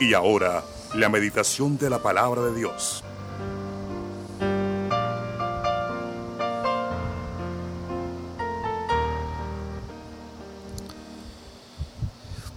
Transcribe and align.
Y 0.00 0.14
ahora, 0.14 0.64
la 0.94 1.08
meditación 1.08 1.76
de 1.76 1.90
la 1.90 2.00
palabra 2.00 2.42
de 2.42 2.54
Dios. 2.54 3.02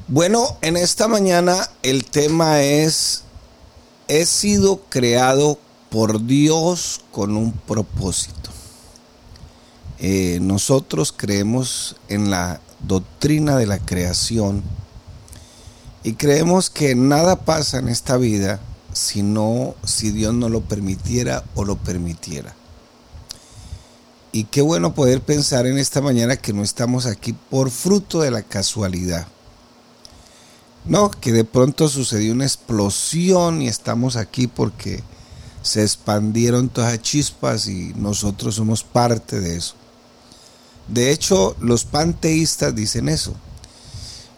Bueno, 0.07 0.57
en 0.61 0.77
esta 0.77 1.07
mañana 1.07 1.67
el 1.81 2.05
tema 2.05 2.61
es, 2.61 3.23
he 4.07 4.25
sido 4.25 4.81
creado 4.89 5.57
por 5.89 6.25
Dios 6.25 7.02
con 7.11 7.35
un 7.35 7.53
propósito. 7.53 8.52
Eh, 9.97 10.38
nosotros 10.41 11.11
creemos 11.16 11.95
en 12.08 12.30
la 12.30 12.59
doctrina 12.81 13.55
de 13.58 13.66
la 13.66 13.80
creación 13.80 14.63
y 16.03 16.13
creemos 16.13 16.69
que 16.69 16.95
nada 16.95 17.45
pasa 17.45 17.77
en 17.77 17.87
esta 17.87 18.17
vida 18.17 18.59
si 18.93 19.21
no, 19.21 19.75
si 19.85 20.11
Dios 20.11 20.33
no 20.33 20.49
lo 20.49 20.61
permitiera 20.61 21.43
o 21.55 21.63
lo 21.63 21.77
permitiera. 21.77 22.55
Y 24.31 24.45
qué 24.45 24.61
bueno 24.61 24.95
poder 24.95 25.21
pensar 25.21 25.67
en 25.67 25.77
esta 25.77 26.01
mañana 26.01 26.37
que 26.37 26.53
no 26.53 26.63
estamos 26.63 27.05
aquí 27.05 27.33
por 27.33 27.69
fruto 27.69 28.21
de 28.21 28.31
la 28.31 28.41
casualidad. 28.41 29.27
No, 30.85 31.11
que 31.11 31.31
de 31.31 31.43
pronto 31.43 31.87
sucedió 31.87 32.33
una 32.33 32.45
explosión 32.45 33.61
y 33.61 33.67
estamos 33.67 34.15
aquí 34.15 34.47
porque 34.47 35.03
se 35.61 35.83
expandieron 35.83 36.69
todas 36.69 36.93
las 36.93 37.02
chispas 37.02 37.67
y 37.67 37.93
nosotros 37.95 38.55
somos 38.55 38.83
parte 38.83 39.39
de 39.39 39.58
eso. 39.58 39.75
De 40.88 41.11
hecho, 41.11 41.55
los 41.59 41.86
panteístas 41.86 42.73
dicen 42.73 43.09
eso 43.09 43.36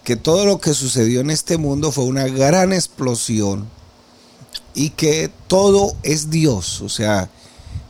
que 0.03 0.15
todo 0.15 0.45
lo 0.45 0.59
que 0.59 0.73
sucedió 0.73 1.21
en 1.21 1.29
este 1.29 1.57
mundo 1.57 1.91
fue 1.91 2.03
una 2.03 2.27
gran 2.27 2.73
explosión 2.73 3.67
y 4.73 4.89
que 4.91 5.31
todo 5.47 5.95
es 6.03 6.29
Dios. 6.29 6.81
O 6.81 6.89
sea, 6.89 7.29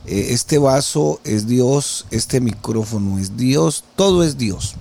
eh, 0.06 0.28
este 0.30 0.58
vaso 0.58 1.20
es 1.24 1.46
Dios, 1.46 2.06
este 2.10 2.40
micrófono 2.40 3.18
es 3.18 3.36
Dios, 3.36 3.84
todo 3.96 4.22
es 4.22 4.38
Dios. 4.38 4.74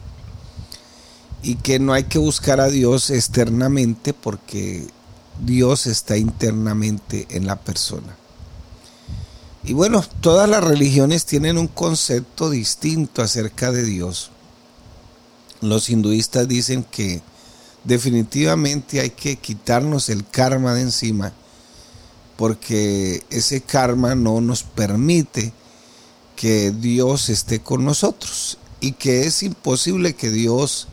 Y 1.42 1.56
que 1.56 1.80
no 1.80 1.94
hay 1.94 2.04
que 2.06 2.20
buscar 2.20 2.62
a 2.62 2.70
Dios 2.70 3.10
externamente 3.10 4.14
porque 4.14 4.88
Dios 5.44 5.88
está 5.88 6.18
internamente 6.18 7.28
en 7.32 7.48
la 7.48 7.58
persona. 7.58 8.16
Y 9.64 9.74
bueno, 9.74 10.04
todas 10.22 10.48
las 10.50 10.64
religiones 10.64 11.26
tienen 11.26 11.58
un 11.58 11.68
concepto 11.68 12.50
distinto 12.50 13.22
acerca 13.22 13.72
de 13.72 13.84
Dios 13.84 14.33
los 15.64 15.90
hinduistas 15.90 16.48
dicen 16.48 16.84
que 16.84 17.22
definitivamente 17.84 19.00
hay 19.00 19.10
que 19.10 19.38
quitarnos 19.38 20.10
el 20.10 20.26
karma 20.26 20.74
de 20.74 20.82
encima 20.82 21.34
porque 22.38 23.24
ese 23.30 23.62
karma 23.62 24.16
no 24.16 24.42
nos 24.42 24.64
permite 24.64 25.54
que 26.36 26.72
Dios 26.72 27.30
esté 27.30 27.62
con 27.62 27.86
nosotros 27.86 28.58
y 28.80 28.94
que 28.94 29.26
es 29.26 29.44
imposible 29.44 30.16
que 30.16 30.30
Dios 30.30 30.88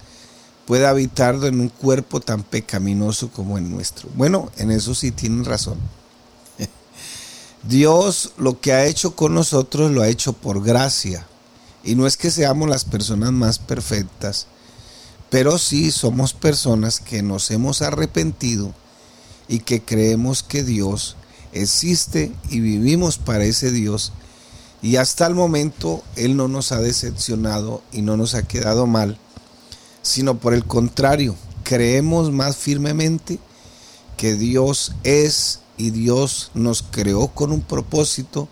pueda 0.66 0.90
habitar 0.90 1.34
en 1.44 1.60
un 1.60 1.68
cuerpo 1.68 2.20
tan 2.20 2.42
pecaminoso 2.42 3.30
como 3.30 3.58
el 3.58 3.68
nuestro. 3.68 4.08
Bueno, 4.14 4.52
en 4.58 4.70
eso 4.70 4.94
sí 4.94 5.10
tienen 5.10 5.44
razón. 5.44 5.78
Dios 7.64 8.32
lo 8.36 8.60
que 8.60 8.72
ha 8.72 8.86
hecho 8.86 9.16
con 9.16 9.34
nosotros 9.34 9.90
lo 9.90 10.02
ha 10.02 10.08
hecho 10.08 10.32
por 10.32 10.62
gracia. 10.62 11.26
Y 11.82 11.94
no 11.94 12.06
es 12.06 12.16
que 12.16 12.30
seamos 12.30 12.68
las 12.68 12.84
personas 12.84 13.32
más 13.32 13.58
perfectas, 13.58 14.46
pero 15.30 15.58
sí 15.58 15.92
somos 15.92 16.34
personas 16.34 16.98
que 16.98 17.22
nos 17.22 17.50
hemos 17.52 17.82
arrepentido 17.82 18.74
y 19.48 19.60
que 19.60 19.80
creemos 19.80 20.42
que 20.42 20.64
Dios 20.64 21.16
existe 21.52 22.32
y 22.50 22.60
vivimos 22.60 23.18
para 23.18 23.44
ese 23.44 23.70
Dios. 23.70 24.12
Y 24.82 24.96
hasta 24.96 25.26
el 25.26 25.34
momento 25.34 26.02
Él 26.16 26.36
no 26.36 26.48
nos 26.48 26.72
ha 26.72 26.80
decepcionado 26.80 27.82
y 27.92 28.02
no 28.02 28.16
nos 28.16 28.34
ha 28.34 28.42
quedado 28.42 28.86
mal, 28.86 29.18
sino 30.02 30.38
por 30.38 30.52
el 30.52 30.64
contrario, 30.64 31.36
creemos 31.62 32.32
más 32.32 32.56
firmemente 32.56 33.38
que 34.16 34.34
Dios 34.34 34.92
es 35.04 35.60
y 35.76 35.90
Dios 35.90 36.50
nos 36.54 36.82
creó 36.82 37.28
con 37.28 37.52
un 37.52 37.62
propósito 37.62 38.48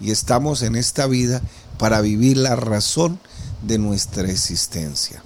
y 0.00 0.10
estamos 0.10 0.62
en 0.62 0.76
esta 0.76 1.06
vida 1.06 1.42
para 1.78 2.00
vivir 2.00 2.38
la 2.38 2.56
razón 2.56 3.20
de 3.62 3.78
nuestra 3.78 4.28
existencia. 4.30 5.22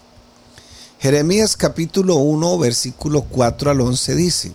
Jeremías 0.98 1.58
capítulo 1.58 2.16
1, 2.16 2.56
versículo 2.58 3.20
4 3.22 3.70
al 3.70 3.82
11 3.82 4.14
dice, 4.14 4.52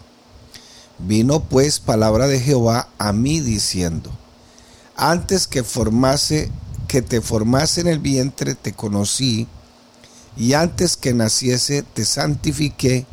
Vino 0.97 1.41
pues 1.41 1.79
palabra 1.79 2.27
de 2.27 2.39
Jehová 2.39 2.89
a 2.97 3.13
mí 3.13 3.41
diciendo, 3.41 4.09
Antes 4.95 5.45
que 5.45 5.63
formase, 5.63 6.49
que 6.87 7.03
te 7.03 7.21
formase 7.21 7.81
en 7.81 7.87
el 7.87 7.99
vientre 7.99 8.55
te 8.55 8.73
conocí, 8.73 9.47
y 10.35 10.53
antes 10.53 10.97
que 10.97 11.13
naciese 11.13 11.83
te 11.83 12.05
santifiqué, 12.05 13.05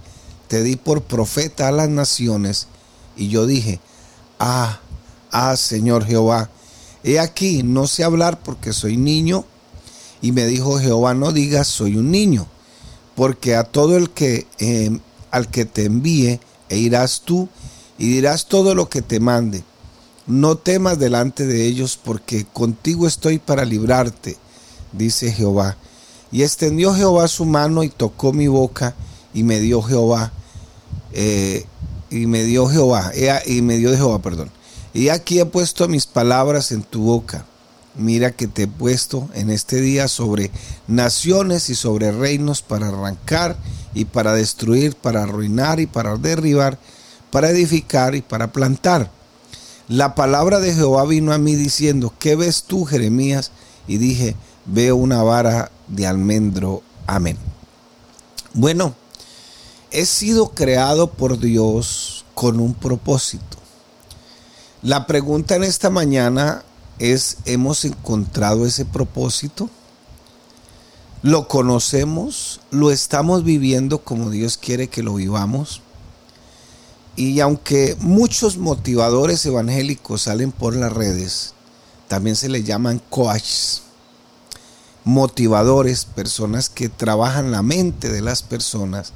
te 0.48 0.62
di 0.62 0.76
por 0.76 1.02
profeta 1.02 1.68
a 1.68 1.72
las 1.72 1.90
naciones, 1.90 2.66
y 3.14 3.28
yo 3.28 3.44
dije, 3.44 3.78
Ah, 4.38 4.80
ah, 5.32 5.54
Señor 5.58 6.06
Jehová, 6.06 6.48
he 7.04 7.20
aquí, 7.20 7.62
no 7.62 7.88
sé 7.88 8.04
hablar 8.04 8.40
porque 8.42 8.72
soy 8.72 8.96
niño, 8.96 9.44
y 10.22 10.32
me 10.32 10.46
dijo 10.46 10.78
Jehová, 10.78 11.12
no 11.12 11.30
digas, 11.30 11.66
soy 11.68 11.96
un 11.96 12.10
niño 12.10 12.48
porque 13.18 13.56
a 13.56 13.64
todo 13.64 13.96
el 13.96 14.10
que 14.10 14.46
em, 14.60 15.00
al 15.32 15.48
que 15.48 15.64
te 15.64 15.86
envíe 15.86 16.38
e 16.68 16.78
irás 16.78 17.22
tú 17.22 17.48
y 17.98 18.06
dirás 18.06 18.46
todo 18.46 18.76
lo 18.76 18.88
que 18.88 19.02
te 19.02 19.18
mande. 19.18 19.64
No 20.28 20.54
temas 20.54 21.00
delante 21.00 21.44
de 21.44 21.66
ellos, 21.66 21.98
porque 22.00 22.46
contigo 22.52 23.08
estoy 23.08 23.40
para 23.40 23.64
librarte, 23.64 24.36
dice 24.92 25.32
Jehová. 25.32 25.76
Y 26.30 26.44
extendió 26.44 26.94
Jehová 26.94 27.26
su 27.26 27.44
mano 27.44 27.82
y 27.82 27.88
tocó 27.88 28.32
mi 28.32 28.46
boca 28.46 28.94
y 29.34 29.42
me 29.42 29.58
dio 29.58 29.82
Jehová, 29.82 30.32
eh, 31.12 31.64
y 32.10 32.26
me 32.26 32.44
dio 32.44 32.68
Jehová, 32.68 33.10
y 33.46 33.62
me 33.62 33.78
dio 33.78 33.96
Jehová, 33.96 34.22
perdón. 34.22 34.48
Y 34.94 35.08
aquí 35.08 35.40
he 35.40 35.44
puesto 35.44 35.88
mis 35.88 36.06
palabras 36.06 36.70
en 36.70 36.84
tu 36.84 37.00
boca 37.00 37.44
mira 37.98 38.30
que 38.30 38.46
te 38.46 38.62
he 38.62 38.68
puesto 38.68 39.28
en 39.34 39.50
este 39.50 39.80
día 39.80 40.08
sobre 40.08 40.50
naciones 40.86 41.68
y 41.68 41.74
sobre 41.74 42.12
reinos 42.12 42.62
para 42.62 42.88
arrancar 42.88 43.56
y 43.92 44.06
para 44.06 44.32
destruir, 44.32 44.94
para 44.94 45.24
arruinar 45.24 45.80
y 45.80 45.86
para 45.86 46.16
derribar, 46.16 46.78
para 47.30 47.50
edificar 47.50 48.14
y 48.14 48.22
para 48.22 48.52
plantar. 48.52 49.10
La 49.88 50.14
palabra 50.14 50.60
de 50.60 50.74
Jehová 50.74 51.04
vino 51.04 51.32
a 51.32 51.38
mí 51.38 51.56
diciendo, 51.56 52.12
¿qué 52.18 52.36
ves 52.36 52.64
tú, 52.64 52.84
Jeremías? 52.84 53.50
Y 53.86 53.98
dije, 53.98 54.36
veo 54.66 54.96
una 54.96 55.22
vara 55.22 55.70
de 55.88 56.06
almendro. 56.06 56.82
Amén. 57.06 57.38
Bueno, 58.54 58.94
he 59.90 60.04
sido 60.04 60.50
creado 60.50 61.10
por 61.10 61.38
Dios 61.38 62.24
con 62.34 62.60
un 62.60 62.74
propósito. 62.74 63.56
La 64.82 65.06
pregunta 65.06 65.56
en 65.56 65.64
esta 65.64 65.90
mañana 65.90 66.62
es, 66.98 67.38
¿hemos 67.44 67.84
encontrado 67.84 68.66
ese 68.66 68.84
propósito? 68.84 69.70
¿Lo 71.22 71.48
conocemos? 71.48 72.60
¿Lo 72.70 72.90
estamos 72.90 73.44
viviendo 73.44 73.98
como 73.98 74.30
Dios 74.30 74.56
quiere 74.56 74.88
que 74.88 75.02
lo 75.02 75.14
vivamos? 75.14 75.82
Y 77.16 77.40
aunque 77.40 77.96
muchos 78.00 78.58
motivadores 78.58 79.44
evangélicos 79.44 80.22
salen 80.22 80.52
por 80.52 80.76
las 80.76 80.92
redes, 80.92 81.54
también 82.06 82.36
se 82.36 82.48
les 82.48 82.64
llaman 82.64 83.02
coaches, 83.10 83.82
motivadores, 85.04 86.04
personas 86.04 86.70
que 86.70 86.88
trabajan 86.88 87.50
la 87.50 87.62
mente 87.62 88.08
de 88.08 88.20
las 88.20 88.42
personas, 88.42 89.12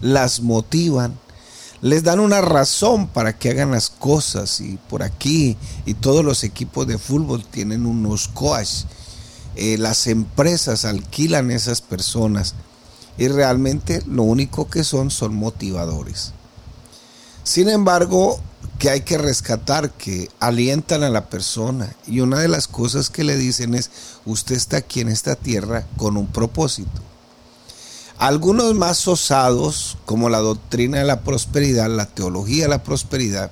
las 0.00 0.40
motivan, 0.40 1.18
les 1.82 2.04
dan 2.04 2.20
una 2.20 2.40
razón 2.40 3.08
para 3.08 3.36
que 3.36 3.50
hagan 3.50 3.72
las 3.72 3.90
cosas 3.90 4.60
y 4.60 4.78
por 4.88 5.02
aquí 5.02 5.56
y 5.84 5.94
todos 5.94 6.24
los 6.24 6.44
equipos 6.44 6.86
de 6.86 6.96
fútbol 6.96 7.44
tienen 7.44 7.86
unos 7.86 8.28
coaches. 8.28 8.86
Eh, 9.56 9.76
las 9.78 10.06
empresas 10.06 10.84
alquilan 10.84 11.50
esas 11.50 11.80
personas 11.80 12.54
y 13.18 13.26
realmente 13.26 14.00
lo 14.06 14.22
único 14.22 14.70
que 14.70 14.84
son 14.84 15.10
son 15.10 15.34
motivadores. 15.34 16.32
Sin 17.42 17.68
embargo, 17.68 18.38
que 18.78 18.88
hay 18.88 19.00
que 19.00 19.18
rescatar, 19.18 19.90
que 19.90 20.30
alientan 20.38 21.02
a 21.02 21.10
la 21.10 21.28
persona 21.28 21.92
y 22.06 22.20
una 22.20 22.38
de 22.38 22.48
las 22.48 22.68
cosas 22.68 23.10
que 23.10 23.24
le 23.24 23.36
dicen 23.36 23.74
es, 23.74 23.90
usted 24.24 24.54
está 24.54 24.76
aquí 24.76 25.00
en 25.00 25.08
esta 25.08 25.34
tierra 25.34 25.84
con 25.96 26.16
un 26.16 26.28
propósito. 26.28 27.11
Algunos 28.22 28.72
más 28.76 29.08
osados, 29.08 29.98
como 30.04 30.28
la 30.28 30.38
doctrina 30.38 30.98
de 30.98 31.04
la 31.04 31.22
prosperidad, 31.22 31.90
la 31.90 32.06
teología 32.06 32.62
de 32.62 32.68
la 32.68 32.84
prosperidad, 32.84 33.50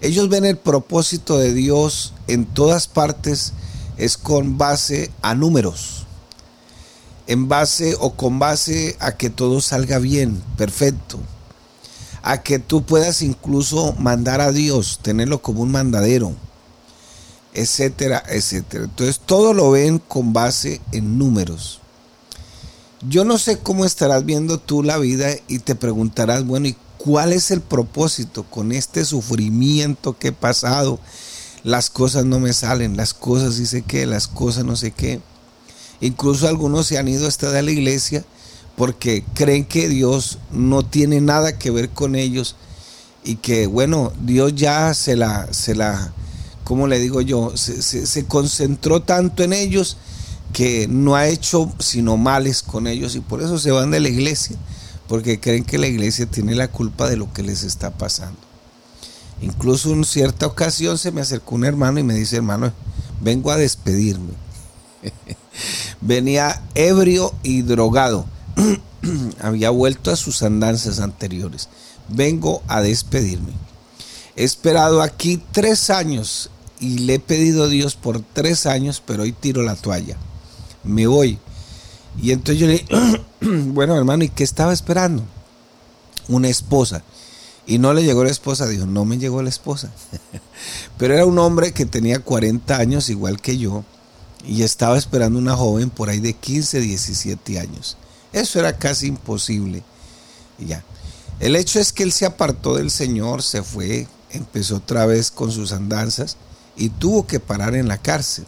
ellos 0.00 0.30
ven 0.30 0.46
el 0.46 0.56
propósito 0.56 1.36
de 1.36 1.52
Dios 1.52 2.14
en 2.26 2.46
todas 2.46 2.88
partes 2.88 3.52
es 3.98 4.16
con 4.16 4.56
base 4.56 5.10
a 5.20 5.34
números, 5.34 6.06
en 7.26 7.48
base 7.48 7.94
o 8.00 8.14
con 8.14 8.38
base 8.38 8.96
a 8.98 9.18
que 9.18 9.28
todo 9.28 9.60
salga 9.60 9.98
bien, 9.98 10.42
perfecto. 10.56 11.18
a 12.22 12.42
que 12.42 12.58
tú 12.58 12.82
puedas 12.82 13.20
incluso 13.20 13.92
mandar 13.98 14.40
a 14.40 14.52
Dios, 14.52 15.00
tenerlo 15.02 15.42
como 15.42 15.60
un 15.60 15.70
mandadero, 15.70 16.32
etcétera, 17.52 18.22
etcétera. 18.26 18.84
Entonces 18.84 19.20
todo 19.20 19.52
lo 19.52 19.70
ven 19.70 19.98
con 19.98 20.32
base 20.32 20.80
en 20.92 21.18
números. 21.18 21.82
Yo 23.02 23.24
no 23.24 23.36
sé 23.36 23.58
cómo 23.58 23.84
estarás 23.84 24.24
viendo 24.24 24.58
tú 24.58 24.82
la 24.82 24.96
vida 24.96 25.28
y 25.48 25.58
te 25.58 25.74
preguntarás, 25.74 26.46
bueno, 26.46 26.68
¿y 26.68 26.76
cuál 26.96 27.34
es 27.34 27.50
el 27.50 27.60
propósito 27.60 28.44
con 28.44 28.72
este 28.72 29.04
sufrimiento 29.04 30.18
que 30.18 30.28
he 30.28 30.32
pasado? 30.32 30.98
Las 31.62 31.90
cosas 31.90 32.24
no 32.24 32.40
me 32.40 32.54
salen, 32.54 32.96
las 32.96 33.12
cosas 33.12 33.58
dice 33.58 33.82
que, 33.82 34.06
las 34.06 34.28
cosas 34.28 34.64
no 34.64 34.76
sé 34.76 34.92
qué. 34.92 35.20
Incluso 36.00 36.48
algunos 36.48 36.86
se 36.86 36.96
han 36.96 37.08
ido 37.08 37.28
hasta 37.28 37.50
de 37.50 37.62
la 37.62 37.70
iglesia 37.70 38.24
porque 38.76 39.24
creen 39.34 39.66
que 39.66 39.88
Dios 39.88 40.38
no 40.50 40.84
tiene 40.84 41.20
nada 41.20 41.58
que 41.58 41.70
ver 41.70 41.90
con 41.90 42.14
ellos 42.14 42.56
y 43.24 43.36
que, 43.36 43.66
bueno, 43.66 44.12
Dios 44.22 44.54
ya 44.54 44.94
se 44.94 45.16
la, 45.16 45.52
se 45.52 45.74
la, 45.74 46.14
¿cómo 46.64 46.86
le 46.86 46.98
digo 46.98 47.20
yo? 47.20 47.52
Se 47.56 48.24
concentró 48.24 49.02
tanto 49.02 49.42
en 49.42 49.52
ellos 49.52 49.98
que 50.56 50.88
no 50.88 51.16
ha 51.16 51.26
hecho 51.26 51.70
sino 51.78 52.16
males 52.16 52.62
con 52.62 52.86
ellos 52.86 53.14
y 53.14 53.20
por 53.20 53.42
eso 53.42 53.58
se 53.58 53.72
van 53.72 53.90
de 53.90 54.00
la 54.00 54.08
iglesia, 54.08 54.56
porque 55.06 55.38
creen 55.38 55.64
que 55.64 55.76
la 55.76 55.86
iglesia 55.86 56.24
tiene 56.24 56.54
la 56.54 56.68
culpa 56.68 57.10
de 57.10 57.18
lo 57.18 57.30
que 57.30 57.42
les 57.42 57.62
está 57.62 57.90
pasando. 57.90 58.38
Incluso 59.42 59.92
en 59.92 60.02
cierta 60.06 60.46
ocasión 60.46 60.96
se 60.96 61.12
me 61.12 61.20
acercó 61.20 61.56
un 61.56 61.66
hermano 61.66 62.00
y 62.00 62.04
me 62.04 62.14
dice, 62.14 62.36
hermano, 62.36 62.72
vengo 63.20 63.50
a 63.50 63.58
despedirme. 63.58 64.32
Venía 66.00 66.62
ebrio 66.74 67.34
y 67.42 67.60
drogado. 67.60 68.24
Había 69.42 69.68
vuelto 69.68 70.10
a 70.10 70.16
sus 70.16 70.42
andanzas 70.42 71.00
anteriores. 71.00 71.68
Vengo 72.08 72.62
a 72.66 72.80
despedirme. 72.80 73.52
He 74.36 74.44
esperado 74.44 75.02
aquí 75.02 75.38
tres 75.52 75.90
años 75.90 76.48
y 76.80 77.00
le 77.00 77.16
he 77.16 77.20
pedido 77.20 77.64
a 77.64 77.68
Dios 77.68 77.94
por 77.94 78.22
tres 78.22 78.64
años, 78.64 79.02
pero 79.04 79.24
hoy 79.24 79.32
tiro 79.32 79.62
la 79.62 79.76
toalla. 79.76 80.16
Me 80.86 81.06
voy. 81.06 81.38
Y 82.20 82.32
entonces 82.32 82.60
yo 82.60 82.66
le 82.66 82.72
dije, 82.74 82.86
bueno 83.40 83.96
hermano, 83.96 84.24
¿y 84.24 84.28
qué 84.28 84.44
estaba 84.44 84.72
esperando? 84.72 85.22
Una 86.28 86.48
esposa. 86.48 87.02
Y 87.66 87.78
no 87.78 87.92
le 87.92 88.04
llegó 88.04 88.22
la 88.22 88.30
esposa, 88.30 88.68
dijo, 88.68 88.86
no 88.86 89.04
me 89.04 89.18
llegó 89.18 89.42
la 89.42 89.48
esposa. 89.48 89.90
Pero 90.98 91.14
era 91.14 91.26
un 91.26 91.38
hombre 91.38 91.72
que 91.72 91.84
tenía 91.84 92.20
40 92.20 92.76
años, 92.76 93.08
igual 93.10 93.40
que 93.40 93.58
yo, 93.58 93.84
y 94.46 94.62
estaba 94.62 94.96
esperando 94.96 95.38
una 95.38 95.56
joven 95.56 95.90
por 95.90 96.08
ahí 96.08 96.20
de 96.20 96.32
15, 96.32 96.80
17 96.80 97.58
años. 97.58 97.96
Eso 98.32 98.60
era 98.60 98.78
casi 98.78 99.08
imposible. 99.08 99.82
Y 100.58 100.66
ya. 100.66 100.84
El 101.40 101.56
hecho 101.56 101.80
es 101.80 101.92
que 101.92 102.04
él 102.04 102.12
se 102.12 102.24
apartó 102.24 102.76
del 102.76 102.90
Señor, 102.90 103.42
se 103.42 103.62
fue, 103.62 104.06
empezó 104.30 104.76
otra 104.76 105.04
vez 105.04 105.30
con 105.30 105.50
sus 105.50 105.72
andanzas 105.72 106.36
y 106.76 106.88
tuvo 106.88 107.26
que 107.26 107.40
parar 107.40 107.74
en 107.74 107.88
la 107.88 107.98
cárcel. 107.98 108.46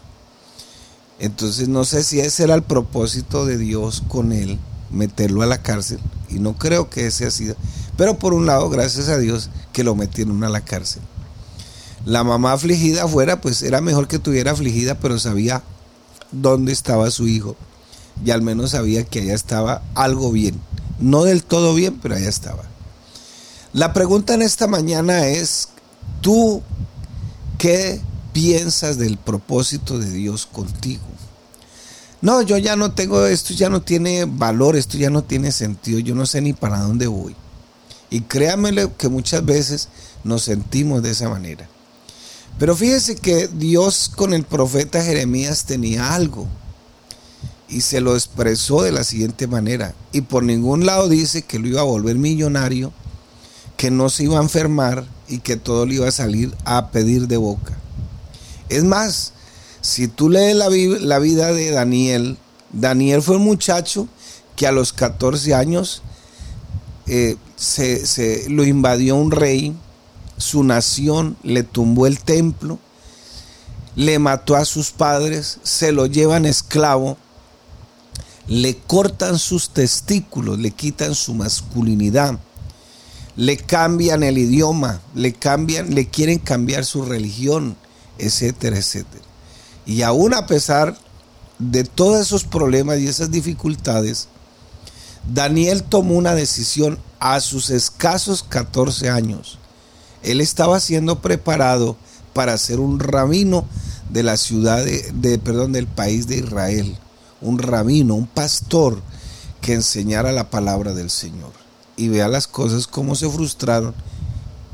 Entonces 1.19 1.67
no 1.67 1.83
sé 1.83 2.03
si 2.03 2.21
ese 2.21 2.43
era 2.43 2.55
el 2.55 2.63
propósito 2.63 3.45
de 3.45 3.57
Dios 3.57 4.03
con 4.07 4.31
él, 4.31 4.57
meterlo 4.89 5.41
a 5.41 5.47
la 5.47 5.61
cárcel. 5.61 5.99
Y 6.29 6.39
no 6.39 6.57
creo 6.57 6.89
que 6.89 7.07
ese 7.07 7.25
ha 7.25 7.31
sido. 7.31 7.55
Pero 7.97 8.17
por 8.17 8.33
un 8.33 8.45
lado, 8.45 8.69
gracias 8.69 9.09
a 9.09 9.17
Dios, 9.17 9.49
que 9.73 9.83
lo 9.83 9.95
metieron 9.95 10.43
a 10.43 10.49
la 10.49 10.61
cárcel. 10.61 11.01
La 12.05 12.23
mamá 12.23 12.53
afligida 12.53 13.03
afuera, 13.03 13.41
pues 13.41 13.61
era 13.61 13.81
mejor 13.81 14.07
que 14.07 14.19
tuviera 14.19 14.51
afligida, 14.51 14.95
pero 14.99 15.19
sabía 15.19 15.63
dónde 16.31 16.71
estaba 16.71 17.11
su 17.11 17.27
hijo. 17.27 17.57
Y 18.23 18.31
al 18.31 18.41
menos 18.41 18.71
sabía 18.71 19.03
que 19.03 19.21
allá 19.21 19.33
estaba 19.33 19.81
algo 19.95 20.31
bien. 20.31 20.59
No 20.99 21.23
del 21.23 21.43
todo 21.43 21.73
bien, 21.73 21.99
pero 22.01 22.15
allá 22.15 22.29
estaba. 22.29 22.63
La 23.73 23.93
pregunta 23.93 24.33
en 24.33 24.41
esta 24.41 24.67
mañana 24.67 25.27
es, 25.27 25.69
¿tú 26.21 26.63
qué 27.57 28.01
piensas 28.31 28.97
del 28.97 29.17
propósito 29.17 29.99
de 29.99 30.09
Dios 30.09 30.45
contigo? 30.45 31.08
No, 32.21 32.41
yo 32.41 32.57
ya 32.57 32.75
no 32.75 32.91
tengo, 32.91 33.25
esto 33.25 33.53
ya 33.53 33.69
no 33.69 33.81
tiene 33.81 34.25
valor, 34.25 34.75
esto 34.75 34.97
ya 34.97 35.09
no 35.09 35.23
tiene 35.23 35.51
sentido, 35.51 35.99
yo 35.99 36.15
no 36.15 36.25
sé 36.25 36.41
ni 36.41 36.53
para 36.53 36.79
dónde 36.79 37.07
voy. 37.07 37.35
Y 38.09 38.21
créanmelo 38.21 38.97
que 38.97 39.07
muchas 39.07 39.45
veces 39.45 39.87
nos 40.23 40.43
sentimos 40.43 41.01
de 41.01 41.11
esa 41.11 41.29
manera. 41.29 41.69
Pero 42.57 42.75
fíjese 42.75 43.15
que 43.15 43.47
Dios 43.47 44.11
con 44.13 44.33
el 44.33 44.43
profeta 44.43 45.01
Jeremías 45.01 45.63
tenía 45.63 46.13
algo 46.13 46.47
y 47.69 47.81
se 47.81 48.01
lo 48.01 48.15
expresó 48.15 48.81
de 48.81 48.91
la 48.91 49.05
siguiente 49.05 49.47
manera. 49.47 49.93
Y 50.11 50.21
por 50.21 50.43
ningún 50.43 50.85
lado 50.85 51.07
dice 51.07 51.43
que 51.43 51.59
lo 51.59 51.67
iba 51.67 51.79
a 51.79 51.85
volver 51.85 52.17
millonario, 52.17 52.91
que 53.77 53.91
no 53.91 54.09
se 54.09 54.23
iba 54.23 54.39
a 54.39 54.43
enfermar 54.43 55.05
y 55.29 55.39
que 55.39 55.55
todo 55.55 55.85
le 55.85 55.95
iba 55.95 56.07
a 56.07 56.11
salir 56.11 56.53
a 56.65 56.89
pedir 56.89 57.27
de 57.29 57.37
boca. 57.37 57.77
Es 58.67 58.83
más, 58.83 59.31
si 59.81 60.07
tú 60.07 60.29
lees 60.29 60.55
la, 60.55 60.69
vida 60.69 61.53
de 61.53 61.71
Daniel, 61.71 62.37
Daniel 62.71 63.21
fue 63.21 63.37
un 63.37 63.43
muchacho 63.43 64.07
que 64.55 64.67
a 64.67 64.71
los 64.71 64.93
14 64.93 65.53
años 65.53 66.01
eh, 67.07 67.37
se, 67.55 68.05
se, 68.05 68.49
lo 68.49 68.65
invadió 68.65 69.15
un 69.15 69.31
rey 69.31 69.75
su 70.37 70.63
nación, 70.63 71.37
le 71.43 71.63
tumbó 71.63 72.07
el 72.07 72.19
templo, 72.19 72.79
le 73.95 74.19
mató 74.19 74.55
a 74.55 74.65
sus 74.65 74.91
padres, 74.91 75.59
se 75.63 75.91
lo 75.91 76.05
llevan 76.05 76.45
esclavo, 76.45 77.17
le 78.47 78.77
cortan 78.77 79.37
sus 79.37 79.69
testículos, 79.69 80.57
le 80.59 80.71
quitan 80.71 81.13
su 81.13 81.33
masculinidad, 81.33 82.39
le 83.35 83.57
cambian 83.57 84.23
el 84.23 84.37
idioma, 84.37 85.01
le 85.13 85.33
cambian, 85.33 85.93
le 85.93 86.07
quieren 86.07 86.39
cambiar 86.39 86.85
su 86.85 87.03
religión, 87.03 87.75
etcétera, 88.17 88.77
etcétera. 88.77 89.28
Y 89.89 90.03
aún 90.03 90.33
a 90.33 90.45
pesar 90.45 90.95
de 91.57 91.83
todos 91.83 92.21
esos 92.21 92.43
problemas 92.43 92.99
y 92.99 93.07
esas 93.07 93.31
dificultades, 93.31 94.27
Daniel 95.33 95.83
tomó 95.83 96.15
una 96.15 96.35
decisión 96.35 96.99
a 97.19 97.39
sus 97.39 97.69
escasos 97.69 98.43
14 98.43 99.09
años 99.09 99.59
él 100.23 100.41
estaba 100.41 100.79
siendo 100.79 101.21
preparado 101.21 101.97
para 102.33 102.57
ser 102.57 102.79
un 102.79 102.99
rabino 102.99 103.65
de 104.09 104.23
la 104.23 104.37
ciudad 104.37 104.83
de, 104.83 105.39
perdón, 105.39 105.71
del 105.71 105.87
país 105.87 106.27
de 106.27 106.37
Israel, 106.37 106.97
un 107.41 107.59
rabino, 107.59 108.15
un 108.15 108.27
pastor 108.27 109.01
que 109.61 109.73
enseñara 109.73 110.31
la 110.31 110.49
palabra 110.49 110.93
del 110.93 111.09
Señor. 111.09 111.51
Y 111.95 112.07
vea 112.07 112.27
las 112.27 112.47
cosas 112.47 112.87
cómo 112.87 113.15
se 113.15 113.29
frustraron 113.29 113.93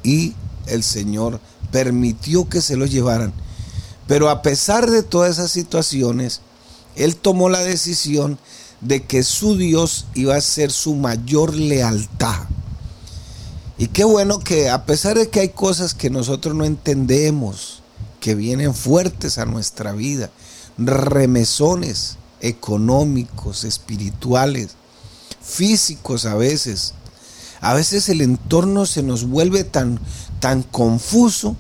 y 0.04 0.36
el 0.68 0.84
Señor 0.84 1.40
permitió 1.72 2.48
que 2.48 2.62
se 2.62 2.78
lo 2.78 2.86
llevaran. 2.86 3.34
Pero 4.08 4.30
a 4.30 4.42
pesar 4.42 4.90
de 4.90 5.04
todas 5.04 5.32
esas 5.32 5.52
situaciones, 5.52 6.42
él 6.96 7.16
tomó 7.16 7.50
la 7.50 7.62
decisión 7.62 8.38
de 8.82 9.04
que 9.04 9.24
su 9.24 9.58
Dios 9.58 10.06
iba 10.14 10.36
a 10.36 10.42
ser 10.42 10.72
su 10.72 10.96
mayor 10.96 11.56
lealtad. 11.56 12.48
Y 13.78 13.88
qué 13.88 14.04
bueno 14.04 14.40
que 14.40 14.70
a 14.70 14.86
pesar 14.86 15.18
de 15.18 15.30
que 15.30 15.42
hay 15.42 15.50
cosas 15.50 15.94
que 15.94 16.10
nosotros 16.10 16.56
no 16.56 16.66
entendemos, 16.66 17.82
que 18.22 18.36
vienen 18.36 18.74
fuertes 18.74 19.38
a 19.38 19.46
nuestra 19.46 19.92
vida, 19.92 20.30
remesones 20.78 22.18
económicos, 22.42 23.64
espirituales, 23.64 24.70
físicos 25.42 26.26
a 26.26 26.36
veces, 26.36 26.94
a 27.60 27.74
veces 27.74 28.08
el 28.10 28.22
entorno 28.22 28.86
se 28.86 29.04
nos 29.04 29.26
vuelve 29.26 29.64
tan, 29.64 30.00
tan 30.40 30.64
confuso 30.64 31.56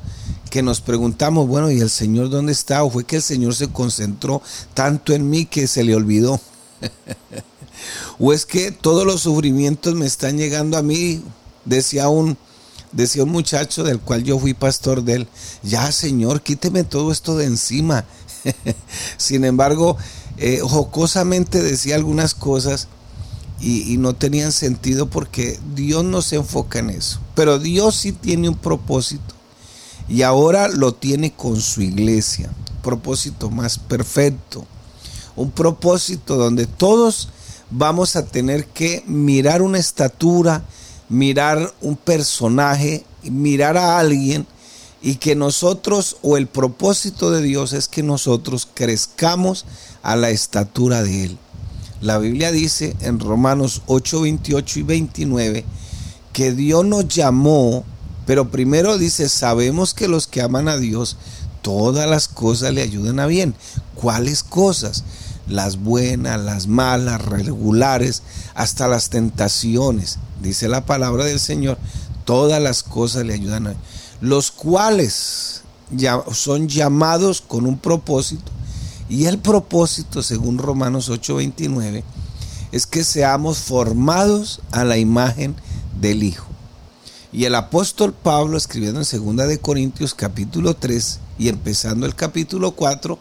que 0.55 0.63
nos 0.63 0.79
preguntamos, 0.79 1.49
bueno, 1.49 1.69
¿y 1.69 1.81
el 1.81 1.89
Señor 1.89 2.29
dónde 2.29 2.53
está? 2.53 2.85
¿O 2.85 2.89
fue 2.89 3.03
que 3.03 3.17
el 3.17 3.21
Señor 3.21 3.53
se 3.53 3.67
concentró 3.67 4.41
tanto 4.73 5.11
en 5.11 5.29
mí 5.29 5.45
que 5.45 5.67
se 5.67 5.83
le 5.83 5.93
olvidó? 5.93 6.39
¿O 8.19 8.31
es 8.31 8.45
que 8.45 8.71
todos 8.71 9.05
los 9.05 9.19
sufrimientos 9.19 9.95
me 9.95 10.05
están 10.05 10.37
llegando 10.37 10.77
a 10.77 10.81
mí 10.81 11.21
Decía 11.65 12.07
un, 12.07 12.37
decía 12.93 13.23
un 13.23 13.31
muchacho 13.31 13.83
del 13.83 13.99
cual 13.99 14.23
yo 14.23 14.39
fui 14.39 14.53
pastor 14.53 15.03
de 15.03 15.15
él, 15.15 15.27
ya 15.61 15.91
Señor, 15.91 16.41
quíteme 16.41 16.85
todo 16.85 17.11
esto 17.11 17.35
de 17.35 17.47
encima. 17.47 18.05
Sin 19.17 19.43
embargo, 19.43 19.97
eh, 20.37 20.61
jocosamente 20.63 21.61
decía 21.61 21.95
algunas 21.95 22.33
cosas 22.33 22.87
y, 23.59 23.91
y, 23.91 23.97
no 23.97 24.15
tenían 24.15 24.53
sentido 24.53 25.09
porque 25.09 25.59
Dios 25.75 26.05
no 26.05 26.21
se 26.21 26.37
enfoca 26.37 26.79
en 26.79 26.91
eso. 26.91 27.19
Pero 27.35 27.59
Dios 27.59 27.97
sí 27.97 28.13
tiene 28.13 28.47
un 28.47 28.55
propósito 28.55 29.34
y 30.07 30.21
ahora 30.21 30.67
lo 30.67 30.93
tiene 30.93 31.33
con 31.33 31.59
su 31.59 31.81
iglesia. 31.81 32.51
Propósito 32.81 33.49
más 33.49 33.77
perfecto. 33.77 34.65
Un 35.35 35.51
propósito 35.51 36.35
donde 36.35 36.65
todos 36.65 37.29
vamos 37.69 38.15
a 38.15 38.25
tener 38.25 38.67
que 38.67 39.03
mirar 39.07 39.61
una 39.61 39.79
estatura 39.79 40.63
mirar 41.09 41.73
un 41.81 41.95
personaje, 41.95 43.03
mirar 43.23 43.77
a 43.77 43.99
alguien 43.99 44.45
y 45.01 45.15
que 45.15 45.35
nosotros, 45.35 46.17
o 46.21 46.37
el 46.37 46.47
propósito 46.47 47.31
de 47.31 47.41
Dios 47.41 47.73
es 47.73 47.87
que 47.87 48.01
nosotros 48.01 48.67
crezcamos 48.73 49.65
a 50.01 50.15
la 50.15 50.29
estatura 50.29 51.03
de 51.03 51.25
Él. 51.25 51.37
La 52.01 52.17
Biblia 52.17 52.51
dice 52.51 52.95
en 53.01 53.19
Romanos 53.19 53.83
8, 53.85 54.21
28 54.21 54.79
y 54.79 54.83
29 54.83 55.65
que 56.33 56.51
Dios 56.51 56.85
nos 56.85 57.07
llamó, 57.07 57.85
pero 58.25 58.49
primero 58.49 58.97
dice, 58.97 59.29
sabemos 59.29 59.93
que 59.93 60.07
los 60.07 60.27
que 60.27 60.41
aman 60.41 60.67
a 60.67 60.77
Dios, 60.77 61.17
todas 61.61 62.09
las 62.09 62.27
cosas 62.27 62.73
le 62.73 62.81
ayudan 62.81 63.19
a 63.19 63.27
bien. 63.27 63.55
¿Cuáles 63.95 64.43
cosas? 64.43 65.03
Las 65.47 65.77
buenas, 65.77 66.41
las 66.41 66.67
malas, 66.67 67.23
regulares, 67.23 68.23
hasta 68.55 68.87
las 68.87 69.09
tentaciones. 69.09 70.17
Dice 70.41 70.67
la 70.67 70.85
palabra 70.85 71.25
del 71.25 71.39
Señor, 71.39 71.77
todas 72.23 72.61
las 72.61 72.83
cosas 72.83 73.25
le 73.25 73.33
ayudan 73.33 73.67
a 73.67 73.69
bien. 73.71 73.81
Los 74.21 74.51
cuales 74.51 75.61
son 76.31 76.67
llamados 76.67 77.41
con 77.41 77.65
un 77.65 77.77
propósito. 77.77 78.51
Y 79.07 79.25
el 79.25 79.37
propósito, 79.37 80.23
según 80.23 80.57
Romanos 80.57 81.09
8:29, 81.09 82.03
es 82.71 82.87
que 82.87 83.03
seamos 83.03 83.59
formados 83.59 84.61
a 84.71 84.83
la 84.83 84.97
imagen 84.97 85.55
del 86.01 86.23
Hijo. 86.23 86.54
Y 87.35 87.43
el 87.43 87.55
apóstol 87.55 88.13
Pablo, 88.13 88.57
escribiendo 88.57 89.01
en 89.01 89.35
2 89.35 89.47
de 89.49 89.59
Corintios 89.59 90.13
capítulo 90.13 90.73
3 90.73 91.19
y 91.37 91.49
empezando 91.49 92.05
el 92.05 92.15
capítulo 92.15 92.71
4, 92.71 93.19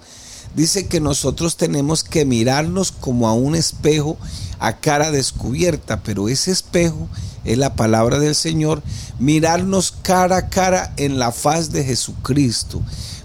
dice 0.54 0.87
que 0.87 1.00
nosotros 1.00 1.56
tenemos 1.56 2.04
que 2.04 2.25
mirarnos 2.25 2.92
como 2.92 3.26
a 3.26 3.33
un 3.33 3.56
espejo 3.56 4.16
a 4.61 4.76
cara 4.76 5.11
descubierta, 5.11 6.04
pero 6.04 6.28
ese 6.28 6.52
espejo 6.52 7.09
es 7.44 7.59
la 7.59 7.75
palabra 7.75 8.21
del 8.21 8.37
Señor, 8.37 8.85
mirarnos 9.18 9.90
cara 9.90 10.37
a 10.37 10.49
cara 10.49 10.94
en 10.97 11.18
la 11.18 11.33
faz 11.33 11.73
de 11.73 11.83
Jesucristo, 11.83 12.83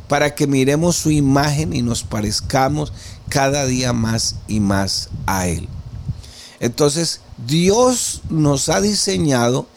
para 0.08 0.34
que 0.34 0.48
miremos 0.48 0.96
su 0.96 1.12
imagen 1.12 1.72
y 1.72 1.84
nos 1.84 2.01
parezcamos 2.01 2.93
cada 3.29 3.67
día 3.67 3.93
más 3.93 4.38
y 4.48 4.60
más 4.60 5.10
a 5.27 5.46
Él. 5.46 5.69
Entonces, 6.60 7.22
Dios 7.46 8.24
nos 8.31 8.69
ha 8.69 8.81
diseñado 8.81 9.67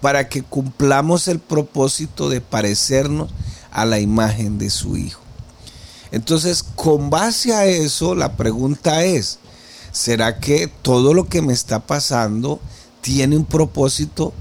para 0.00 0.28
que 0.28 0.42
cumplamos 0.42 1.28
el 1.28 1.38
propósito 1.38 2.28
de 2.28 2.40
parecernos 2.40 3.30
a 3.70 3.84
la 3.84 4.00
imagen 4.00 4.58
de 4.58 4.70
su 4.70 4.96
Hijo. 4.96 5.20
Entonces, 6.12 6.62
con 6.62 7.10
base 7.10 7.54
a 7.54 7.66
eso, 7.66 8.14
la 8.14 8.36
pregunta 8.36 9.04
es, 9.04 9.38
¿será 9.92 10.40
que 10.40 10.66
todo 10.66 11.14
lo 11.14 11.28
que 11.28 11.42
me 11.42 11.52
está 11.52 11.80
pasando 11.80 12.60
tiene 13.00 13.36
un 13.36 13.44
propósito 13.44 14.32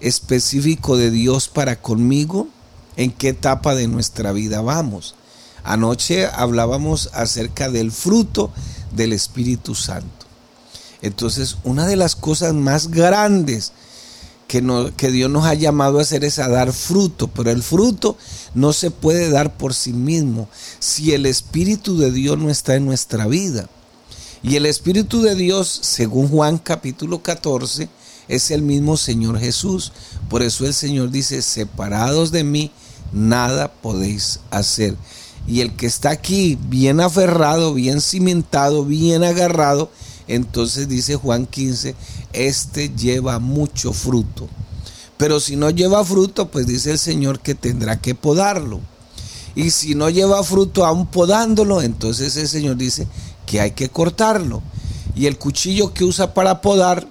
específico 0.00 0.96
de 0.96 1.10
Dios 1.10 1.48
para 1.48 1.80
conmigo? 1.80 2.48
¿En 2.96 3.12
qué 3.12 3.28
etapa 3.30 3.74
de 3.74 3.86
nuestra 3.86 4.32
vida 4.32 4.60
vamos? 4.62 5.14
Anoche 5.64 6.26
hablábamos 6.26 7.10
acerca 7.12 7.70
del 7.70 7.92
fruto 7.92 8.50
del 8.90 9.12
Espíritu 9.12 9.74
Santo. 9.74 10.26
Entonces, 11.02 11.56
una 11.62 11.86
de 11.86 11.96
las 11.96 12.16
cosas 12.16 12.52
más 12.52 12.88
grandes 12.88 13.72
que, 14.52 14.92
que, 14.98 15.10
Dios 15.10 15.30
nos 15.30 15.46
ha 15.46 15.54
llamado 15.54 15.98
a 15.98 16.02
hacer 16.02 16.24
es 16.24 16.38
a 16.38 16.46
dar 16.46 16.74
fruto, 16.74 17.26
pero 17.28 17.50
el 17.50 17.62
fruto 17.62 18.18
no 18.54 18.74
se 18.74 18.90
puede 18.90 19.30
dar 19.30 19.56
por 19.56 19.72
sí 19.72 19.94
mismo 19.94 20.46
si 20.78 21.14
el 21.14 21.24
Espíritu 21.24 21.96
de 21.96 22.10
Dios 22.10 22.36
no 22.36 22.50
está 22.50 22.74
en 22.74 22.84
nuestra 22.84 23.26
vida. 23.26 23.70
Y 24.42 24.56
el 24.56 24.66
Espíritu 24.66 25.22
de 25.22 25.36
Dios, 25.36 25.80
según 25.82 26.28
Juan 26.28 26.58
capítulo 26.58 27.22
14, 27.22 27.88
es 28.28 28.50
el 28.50 28.60
mismo 28.60 28.98
Señor 28.98 29.38
Jesús. 29.38 29.94
Por 30.28 30.42
eso 30.42 30.66
el 30.66 30.74
Señor 30.74 31.10
dice, 31.10 31.40
separados 31.40 32.30
de 32.30 32.44
mí, 32.44 32.72
nada 33.10 33.72
podéis 33.72 34.40
hacer. 34.50 34.96
Y 35.46 35.62
el 35.62 35.74
que 35.76 35.86
está 35.86 36.10
aquí 36.10 36.58
bien 36.68 37.00
aferrado, 37.00 37.72
bien 37.72 38.02
cimentado, 38.02 38.84
bien 38.84 39.24
agarrado, 39.24 39.90
entonces 40.28 40.88
dice 40.88 41.16
Juan 41.16 41.46
15, 41.46 41.94
este 42.32 42.90
lleva 42.90 43.38
mucho 43.38 43.92
fruto. 43.92 44.48
Pero 45.16 45.40
si 45.40 45.56
no 45.56 45.70
lleva 45.70 46.04
fruto, 46.04 46.50
pues 46.50 46.66
dice 46.66 46.90
el 46.90 46.98
Señor 46.98 47.40
que 47.40 47.54
tendrá 47.54 48.00
que 48.00 48.14
podarlo. 48.14 48.80
Y 49.54 49.70
si 49.70 49.94
no 49.94 50.08
lleva 50.10 50.42
fruto 50.42 50.84
aún 50.84 51.06
podándolo, 51.06 51.82
entonces 51.82 52.36
el 52.36 52.48
Señor 52.48 52.76
dice 52.76 53.06
que 53.46 53.60
hay 53.60 53.72
que 53.72 53.88
cortarlo. 53.88 54.62
Y 55.14 55.26
el 55.26 55.38
cuchillo 55.38 55.92
que 55.92 56.04
usa 56.04 56.34
para 56.34 56.60
podar 56.60 57.06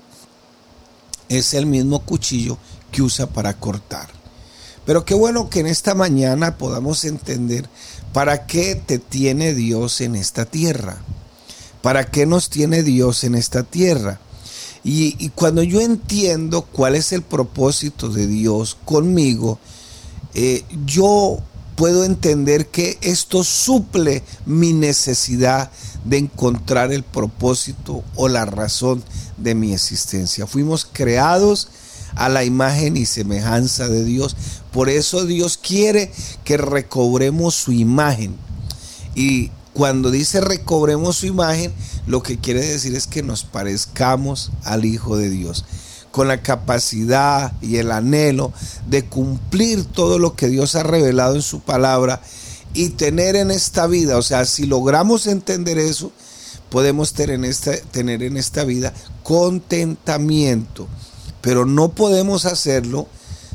es 1.29 1.53
el 1.53 1.65
mismo 1.65 1.99
cuchillo 1.99 2.57
que 2.91 3.01
usa 3.01 3.27
para 3.27 3.53
cortar. 3.53 4.09
Pero 4.85 5.05
qué 5.05 5.13
bueno 5.13 5.49
que 5.49 5.59
en 5.59 5.67
esta 5.67 5.93
mañana 5.93 6.57
podamos 6.57 7.05
entender 7.05 7.69
para 8.13 8.47
qué 8.47 8.75
te 8.75 8.99
tiene 8.99 9.53
Dios 9.53 10.01
en 10.01 10.15
esta 10.15 10.45
tierra. 10.45 10.97
¿Para 11.81 12.05
qué 12.05 12.25
nos 12.25 12.49
tiene 12.49 12.83
Dios 12.83 13.23
en 13.23 13.35
esta 13.35 13.63
tierra? 13.63 14.19
Y, 14.83 15.29
cuando 15.29 15.61
yo 15.61 15.79
entiendo 15.79 16.63
cuál 16.63 16.95
es 16.95 17.11
el 17.11 17.21
propósito 17.21 18.09
de 18.09 18.25
Dios 18.25 18.77
conmigo, 18.83 19.59
eh, 20.33 20.63
yo 20.85 21.37
puedo 21.75 22.03
entender 22.03 22.67
que 22.67 22.97
esto 23.01 23.43
suple 23.43 24.23
mi 24.45 24.73
necesidad 24.73 25.71
de 26.05 26.17
encontrar 26.17 26.91
el 26.91 27.03
propósito 27.03 28.03
o 28.15 28.27
la 28.27 28.45
razón 28.45 29.03
de 29.37 29.53
mi 29.55 29.73
existencia. 29.73 30.47
Fuimos 30.47 30.87
creados 30.91 31.69
a 32.15 32.29
la 32.29 32.43
imagen 32.43 32.97
y 32.97 33.05
semejanza 33.05 33.87
de 33.87 34.03
Dios. 34.03 34.35
Por 34.71 34.89
eso 34.89 35.25
Dios 35.25 35.57
quiere 35.57 36.11
que 36.43 36.57
recobremos 36.57 37.55
su 37.55 37.71
imagen. 37.71 38.35
Y 39.15 39.51
cuando 39.73 40.11
dice 40.11 40.41
recobremos 40.41 41.17
su 41.17 41.27
imagen, 41.27 41.73
lo 42.07 42.23
que 42.23 42.37
quiere 42.37 42.65
decir 42.65 42.95
es 42.95 43.07
que 43.07 43.23
nos 43.23 43.43
parezcamos 43.43 44.51
al 44.63 44.85
Hijo 44.85 45.17
de 45.17 45.29
Dios, 45.29 45.65
con 46.11 46.27
la 46.27 46.41
capacidad 46.41 47.53
y 47.61 47.77
el 47.77 47.91
anhelo 47.91 48.51
de 48.87 49.05
cumplir 49.05 49.85
todo 49.85 50.19
lo 50.19 50.35
que 50.35 50.49
Dios 50.49 50.75
ha 50.75 50.83
revelado 50.83 51.35
en 51.35 51.41
su 51.41 51.61
palabra 51.61 52.21
y 52.73 52.89
tener 52.89 53.35
en 53.35 53.51
esta 53.51 53.87
vida, 53.87 54.17
o 54.17 54.21
sea, 54.21 54.45
si 54.45 54.65
logramos 54.65 55.27
entender 55.27 55.77
eso, 55.77 56.11
podemos 56.69 57.13
tener 57.13 57.35
en 57.35 57.45
esta, 57.45 57.75
tener 57.77 58.23
en 58.23 58.37
esta 58.37 58.63
vida 58.63 58.93
contentamiento, 59.23 60.87
pero 61.41 61.65
no 61.65 61.89
podemos 61.89 62.45
hacerlo 62.45 63.07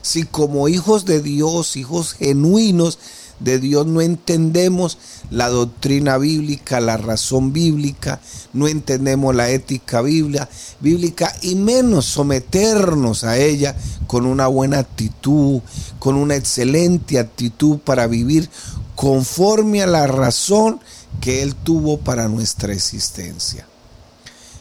si 0.02 0.22
como 0.22 0.68
hijos 0.68 1.04
de 1.04 1.20
Dios, 1.20 1.76
hijos 1.76 2.12
genuinos, 2.12 2.98
de 3.40 3.58
Dios 3.58 3.86
no 3.86 4.00
entendemos 4.00 4.98
la 5.30 5.48
doctrina 5.48 6.18
bíblica, 6.18 6.80
la 6.80 6.96
razón 6.96 7.52
bíblica, 7.52 8.20
no 8.52 8.68
entendemos 8.68 9.34
la 9.34 9.50
ética 9.50 10.02
bíblica 10.02 11.32
y 11.42 11.54
menos 11.54 12.06
someternos 12.06 13.24
a 13.24 13.38
ella 13.38 13.76
con 14.06 14.26
una 14.26 14.46
buena 14.46 14.78
actitud, 14.78 15.60
con 15.98 16.16
una 16.16 16.36
excelente 16.36 17.18
actitud 17.18 17.78
para 17.78 18.06
vivir 18.06 18.48
conforme 18.94 19.82
a 19.82 19.86
la 19.86 20.06
razón 20.06 20.80
que 21.20 21.42
Él 21.42 21.54
tuvo 21.54 21.98
para 21.98 22.28
nuestra 22.28 22.72
existencia. 22.72 23.66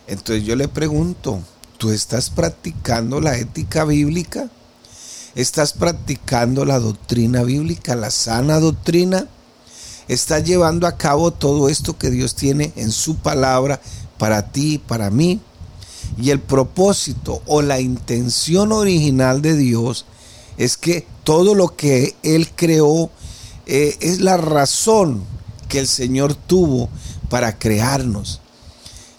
Entonces 0.08 0.46
yo 0.46 0.56
le 0.56 0.68
pregunto, 0.68 1.42
¿tú 1.78 1.92
estás 1.92 2.30
practicando 2.30 3.22
la 3.22 3.38
ética 3.38 3.86
bíblica? 3.86 4.50
¿Estás 5.36 5.74
practicando 5.74 6.64
la 6.64 6.80
doctrina 6.80 7.44
bíblica, 7.44 7.94
la 7.98 8.10
sana 8.10 8.62
doctrina? 8.62 9.28
¿Estás 10.08 10.46
llevando 10.46 10.88
a 10.88 10.96
cabo 10.96 11.32
todo 11.32 11.68
esto 11.68 11.98
que 11.98 12.10
Dios 12.10 12.36
tiene 12.36 12.72
en 12.78 12.90
su 12.90 13.18
palabra 13.18 13.82
para 14.18 14.50
ti 14.54 14.76
y 14.76 14.78
para 14.78 15.10
mí? 15.10 15.42
Y 16.18 16.30
el 16.30 16.40
propósito 16.40 17.42
o 17.48 17.62
la 17.62 17.82
intención 17.82 18.72
original 18.72 19.42
de 19.42 19.58
Dios 19.58 20.06
es 20.58 20.78
que 20.78 21.06
todo 21.26 21.54
lo 21.54 21.76
que 21.76 22.16
Él 22.24 22.48
creó 22.56 23.10
eh, 23.66 23.98
es 24.00 24.22
la 24.22 24.38
razón 24.38 25.26
que 25.68 25.80
el 25.80 25.88
Señor 25.90 26.34
tuvo 26.34 26.88
para 27.30 27.60
crearnos. 27.60 28.40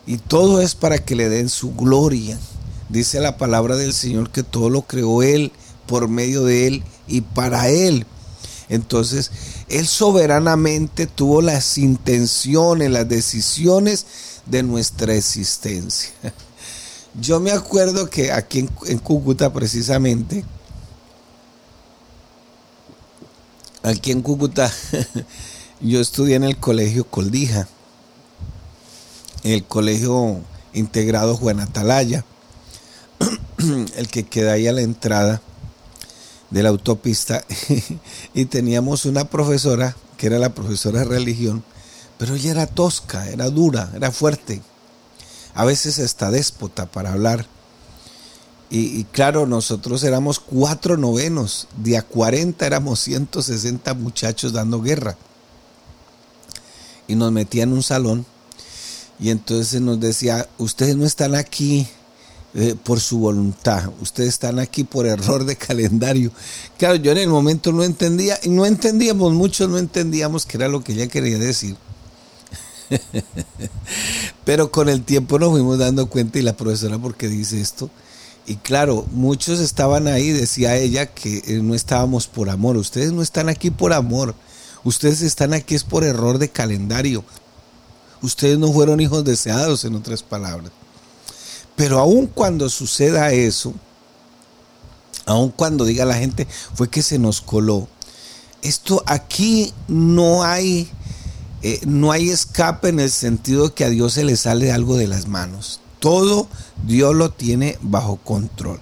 Y 0.06 0.16
todo 0.16 0.62
es 0.62 0.74
para 0.76 0.96
que 0.96 1.14
le 1.14 1.28
den 1.28 1.50
su 1.50 1.74
gloria. 1.74 2.38
Dice 2.88 3.20
la 3.20 3.36
palabra 3.36 3.76
del 3.76 3.92
Señor 3.92 4.30
que 4.30 4.44
todo 4.44 4.70
lo 4.70 4.80
creó 4.80 5.22
Él 5.22 5.52
por 5.86 6.08
medio 6.08 6.44
de 6.44 6.66
Él 6.66 6.82
y 7.06 7.20
para 7.20 7.68
Él. 7.68 8.06
Entonces, 8.68 9.30
Él 9.68 9.86
soberanamente 9.86 11.06
tuvo 11.06 11.40
las 11.42 11.78
intenciones, 11.78 12.90
las 12.90 13.08
decisiones 13.08 14.06
de 14.46 14.62
nuestra 14.62 15.14
existencia. 15.14 16.10
Yo 17.20 17.40
me 17.40 17.50
acuerdo 17.50 18.10
que 18.10 18.30
aquí 18.30 18.68
en, 18.86 18.98
Cúcuta 18.98 19.50
precisamente, 19.50 20.44
aquí 23.82 24.12
en 24.12 24.20
Cúcuta, 24.20 24.70
yo 25.80 26.02
estudié 26.02 26.34
en 26.34 26.44
el 26.44 26.58
colegio 26.58 27.04
Coldija, 27.04 27.68
el 29.44 29.64
colegio 29.64 30.42
integrado 30.74 31.38
Juan 31.38 31.60
Atalaya, 31.60 32.26
el 33.96 34.08
que 34.08 34.24
queda 34.24 34.52
ahí 34.52 34.66
a 34.66 34.72
la 34.72 34.82
entrada 34.82 35.40
de 36.50 36.62
la 36.62 36.68
autopista 36.68 37.44
y 38.34 38.44
teníamos 38.46 39.04
una 39.04 39.24
profesora 39.24 39.96
que 40.16 40.26
era 40.28 40.38
la 40.38 40.54
profesora 40.54 41.00
de 41.00 41.06
religión, 41.06 41.64
pero 42.18 42.34
ella 42.34 42.52
era 42.52 42.66
tosca, 42.66 43.28
era 43.28 43.50
dura, 43.50 43.90
era 43.94 44.10
fuerte, 44.10 44.62
a 45.54 45.64
veces 45.64 45.98
hasta 45.98 46.30
déspota 46.30 46.86
para 46.86 47.12
hablar. 47.12 47.46
Y, 48.68 49.04
claro, 49.04 49.46
nosotros 49.46 50.02
éramos 50.02 50.40
cuatro 50.40 50.96
novenos, 50.96 51.68
de 51.76 51.96
a 51.96 52.02
40 52.02 52.66
éramos 52.66 52.98
160 52.98 53.94
muchachos 53.94 54.52
dando 54.52 54.82
guerra. 54.82 55.16
Y 57.06 57.14
nos 57.14 57.30
metían 57.30 57.68
en 57.68 57.76
un 57.76 57.82
salón 57.84 58.26
y 59.18 59.30
entonces 59.30 59.80
nos 59.80 60.00
decía, 60.00 60.48
ustedes 60.58 60.96
no 60.96 61.06
están 61.06 61.34
aquí 61.34 61.86
eh, 62.58 62.74
por 62.82 63.00
su 63.00 63.18
voluntad, 63.18 63.90
ustedes 64.00 64.30
están 64.30 64.58
aquí 64.58 64.82
por 64.82 65.06
error 65.06 65.44
de 65.44 65.56
calendario. 65.56 66.32
Claro, 66.78 66.94
yo 66.96 67.12
en 67.12 67.18
el 67.18 67.28
momento 67.28 67.70
no 67.70 67.84
entendía, 67.84 68.38
y 68.42 68.48
no 68.48 68.64
entendíamos, 68.64 69.34
muchos 69.34 69.68
no 69.68 69.76
entendíamos 69.76 70.46
qué 70.46 70.56
era 70.56 70.66
lo 70.66 70.82
que 70.82 70.94
ella 70.94 71.06
quería 71.06 71.38
decir. 71.38 71.76
Pero 74.46 74.70
con 74.70 74.88
el 74.88 75.02
tiempo 75.02 75.38
nos 75.38 75.50
fuimos 75.50 75.76
dando 75.76 76.06
cuenta 76.08 76.38
y 76.38 76.42
la 76.42 76.56
profesora, 76.56 76.98
¿por 76.98 77.14
qué 77.14 77.28
dice 77.28 77.60
esto? 77.60 77.90
Y 78.46 78.56
claro, 78.56 79.04
muchos 79.12 79.60
estaban 79.60 80.06
ahí, 80.06 80.30
decía 80.30 80.78
ella, 80.78 81.12
que 81.12 81.42
eh, 81.46 81.60
no 81.62 81.74
estábamos 81.74 82.26
por 82.26 82.48
amor. 82.48 82.78
Ustedes 82.78 83.12
no 83.12 83.20
están 83.20 83.50
aquí 83.50 83.70
por 83.70 83.92
amor. 83.92 84.34
Ustedes 84.82 85.20
están 85.20 85.52
aquí 85.52 85.74
es 85.74 85.84
por 85.84 86.04
error 86.04 86.38
de 86.38 86.48
calendario. 86.48 87.22
Ustedes 88.22 88.56
no 88.56 88.72
fueron 88.72 89.00
hijos 89.00 89.24
deseados, 89.24 89.84
en 89.84 89.94
otras 89.94 90.22
palabras. 90.22 90.72
Pero 91.76 91.98
aun 91.98 92.26
cuando 92.26 92.68
suceda 92.70 93.32
eso, 93.32 93.74
aun 95.26 95.50
cuando 95.50 95.84
diga 95.84 96.04
la 96.04 96.14
gente, 96.14 96.48
fue 96.74 96.88
que 96.88 97.02
se 97.02 97.18
nos 97.18 97.40
coló. 97.40 97.86
Esto 98.62 99.02
aquí 99.06 99.72
no 99.86 100.42
hay, 100.42 100.88
eh, 101.62 101.80
no 101.86 102.12
hay 102.12 102.30
escape 102.30 102.88
en 102.88 103.00
el 103.00 103.10
sentido 103.10 103.74
que 103.74 103.84
a 103.84 103.90
Dios 103.90 104.14
se 104.14 104.24
le 104.24 104.36
sale 104.36 104.72
algo 104.72 104.96
de 104.96 105.06
las 105.06 105.28
manos. 105.28 105.80
Todo 106.00 106.48
Dios 106.86 107.14
lo 107.14 107.30
tiene 107.30 107.78
bajo 107.82 108.16
control. 108.16 108.80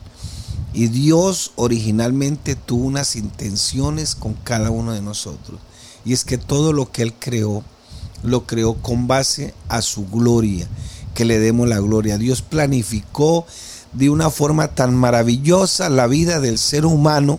Y 0.73 0.89
Dios 0.89 1.53
originalmente 1.57 2.57
tuvo 2.57 2.87
unas 2.87 3.15
intenciones 3.17 4.15
con 4.15 4.35
cada 4.35 4.71
uno 4.71 4.93
de 4.93 5.03
nosotros. 5.03 5.61
Y 6.05 6.13
es 6.13 6.25
que 6.25 6.37
todo 6.37 6.73
lo 6.73 6.91
que 6.91 7.03
Él 7.03 7.15
creó, 7.15 7.65
lo 8.23 8.47
creó 8.47 8.75
con 8.75 9.07
base 9.07 9.55
a 9.69 9.83
su 9.83 10.07
gloria, 10.07 10.67
que 11.15 11.25
le 11.25 11.39
demos 11.39 11.69
la 11.69 11.81
gloria. 11.81 12.19
Dios 12.19 12.43
planificó 12.43 13.47
de 13.93 14.11
una 14.11 14.31
forma 14.31 14.69
tan 14.69 14.95
maravillosa 14.95 15.89
la 15.89 16.07
vida 16.07 16.41
del 16.41 16.59
ser 16.59 16.85
humano, 16.85 17.39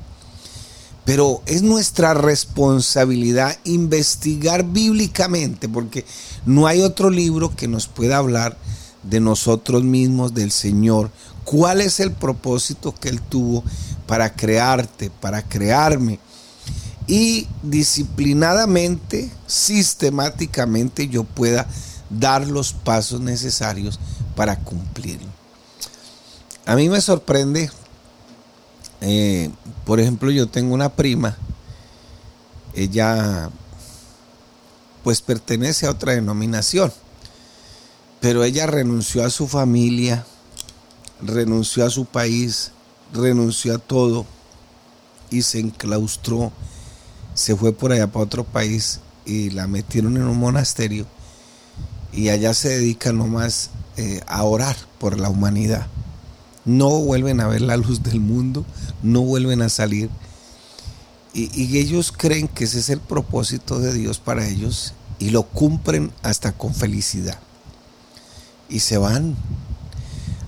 pero 1.03 1.41
es 1.45 1.61
nuestra 1.61 2.13
responsabilidad 2.13 3.57
investigar 3.65 4.63
bíblicamente, 4.63 5.69
porque 5.69 6.05
no 6.45 6.65
hay 6.65 6.81
otro 6.81 7.09
libro 7.09 7.55
que 7.55 7.67
nos 7.67 7.87
pueda 7.87 8.17
hablar 8.17 8.57
de 9.03 9.19
nosotros 9.19 9.83
mismos, 9.83 10.33
del 10.33 10.51
Señor. 10.51 11.11
¿Cuál 11.43 11.81
es 11.81 11.99
el 11.99 12.11
propósito 12.11 12.95
que 12.95 13.09
Él 13.09 13.21
tuvo 13.21 13.63
para 14.07 14.33
crearte, 14.33 15.11
para 15.11 15.43
crearme? 15.43 16.19
Y 17.07 17.47
disciplinadamente, 17.61 19.29
sistemáticamente 19.45 21.07
yo 21.07 21.23
pueda 21.23 21.67
dar 22.19 22.47
los 22.47 22.73
pasos 22.73 23.21
necesarios 23.21 23.99
para 24.35 24.59
cumplirlo. 24.59 25.27
A 26.65 26.75
mí 26.75 26.89
me 26.89 27.01
sorprende, 27.01 27.69
eh, 29.01 29.49
por 29.85 29.99
ejemplo, 29.99 30.31
yo 30.31 30.47
tengo 30.47 30.73
una 30.73 30.89
prima, 30.89 31.37
ella 32.73 33.49
pues 35.03 35.21
pertenece 35.21 35.85
a 35.85 35.91
otra 35.91 36.13
denominación 36.13 36.91
pero 38.25 38.43
ella 38.43 38.65
renunció 38.65 39.23
a 39.23 39.29
su 39.29 39.47
familia, 39.47 40.25
renunció 41.21 41.85
a 41.85 41.91
su 41.91 42.05
país, 42.05 42.71
renunció 43.13 43.75
a 43.75 43.77
todo 43.77 44.25
y 45.29 45.43
se 45.43 45.59
enclaustró. 45.59 46.51
Se 47.35 47.55
fue 47.55 47.71
por 47.71 47.91
allá 47.91 48.07
para 48.07 48.25
otro 48.25 48.43
país 48.43 48.99
y 49.27 49.51
la 49.51 49.67
metieron 49.67 50.17
en 50.17 50.23
un 50.23 50.39
monasterio 50.39 51.05
y 52.15 52.29
allá 52.29 52.53
se 52.53 52.69
dedica 52.69 53.11
nomás 53.11 53.69
eh, 53.97 54.21
a 54.27 54.43
orar 54.43 54.75
por 54.99 55.19
la 55.19 55.29
humanidad. 55.29 55.87
No 56.63 56.89
vuelven 56.89 57.41
a 57.41 57.47
ver 57.47 57.61
la 57.61 57.77
luz 57.77 58.01
del 58.01 58.19
mundo, 58.19 58.65
no 59.03 59.21
vuelven 59.21 59.61
a 59.61 59.69
salir. 59.69 60.09
y 61.33 61.77
ellos 61.77 62.13
creen 62.13 62.47
que 62.47 62.63
ese 62.63 62.79
es 62.79 62.89
el 62.89 63.01
propósito 63.01 63.79
de 63.79 63.93
Dios 63.93 64.19
para 64.19 64.47
ellos 64.47 64.93
y 65.19 65.31
lo 65.31 65.43
cumplen 65.43 66.11
hasta 66.23 66.53
con 66.53 66.73
felicidad 66.73 67.37
y 68.69 68.79
se 68.79 68.97
van. 68.97 69.35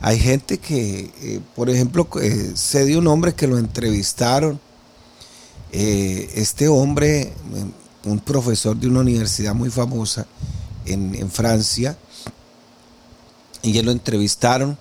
Hay 0.02 0.20
gente 0.20 0.60
que, 0.60 1.12
eh, 1.22 1.42
por 1.56 1.70
ejemplo, 1.70 2.08
eh, 2.22 2.52
sé 2.56 2.86
de 2.86 2.98
un 2.98 3.08
hombre 3.08 3.34
que 3.34 3.48
lo 3.48 3.58
entrevistaron. 3.58 4.60
Eh, 5.72 6.32
este 6.36 6.68
hombre, 6.68 7.34
un 8.06 8.20
profesor 8.20 8.78
de 8.78 8.88
una 8.88 9.02
universidad 9.02 9.54
muy 9.54 9.70
famosa 9.70 10.28
en, 10.88 11.30
Francia, 11.32 11.98
y 13.62 13.74
ya 13.74 13.84
lo 13.84 13.92
entrevistaron. 13.92 14.78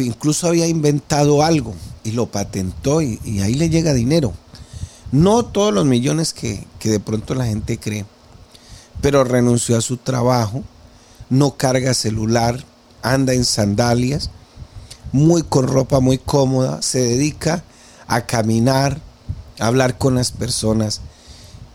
incluso 0.00 0.48
había 0.48 0.66
inventado 0.66 1.42
algo 1.42 1.74
y 2.04 2.12
lo 2.12 2.26
patentó 2.26 3.02
y, 3.02 3.18
ahí 3.42 3.54
le 3.54 3.70
llega 3.70 3.92
dinero. 3.92 4.32
No 5.10 5.44
todos 5.44 5.72
los 5.72 5.86
millones 5.86 6.32
que, 6.32 6.66
que 6.78 6.90
de 6.90 7.00
pronto 7.00 7.34
la 7.34 7.46
gente 7.46 7.78
cree, 7.78 8.04
pero 9.00 9.24
renunció 9.24 9.76
a 9.76 9.80
su 9.80 9.96
trabajo 9.96 10.62
no 11.30 11.56
carga 11.56 11.94
celular, 11.94 12.64
anda 13.02 13.34
en 13.34 13.44
sandalias, 13.44 14.30
muy 15.12 15.42
con 15.42 15.66
ropa 15.66 16.00
muy 16.00 16.18
cómoda, 16.18 16.82
se 16.82 17.00
dedica 17.00 17.64
a 18.06 18.22
caminar, 18.26 19.00
a 19.58 19.66
hablar 19.66 19.98
con 19.98 20.14
las 20.14 20.32
personas 20.32 21.00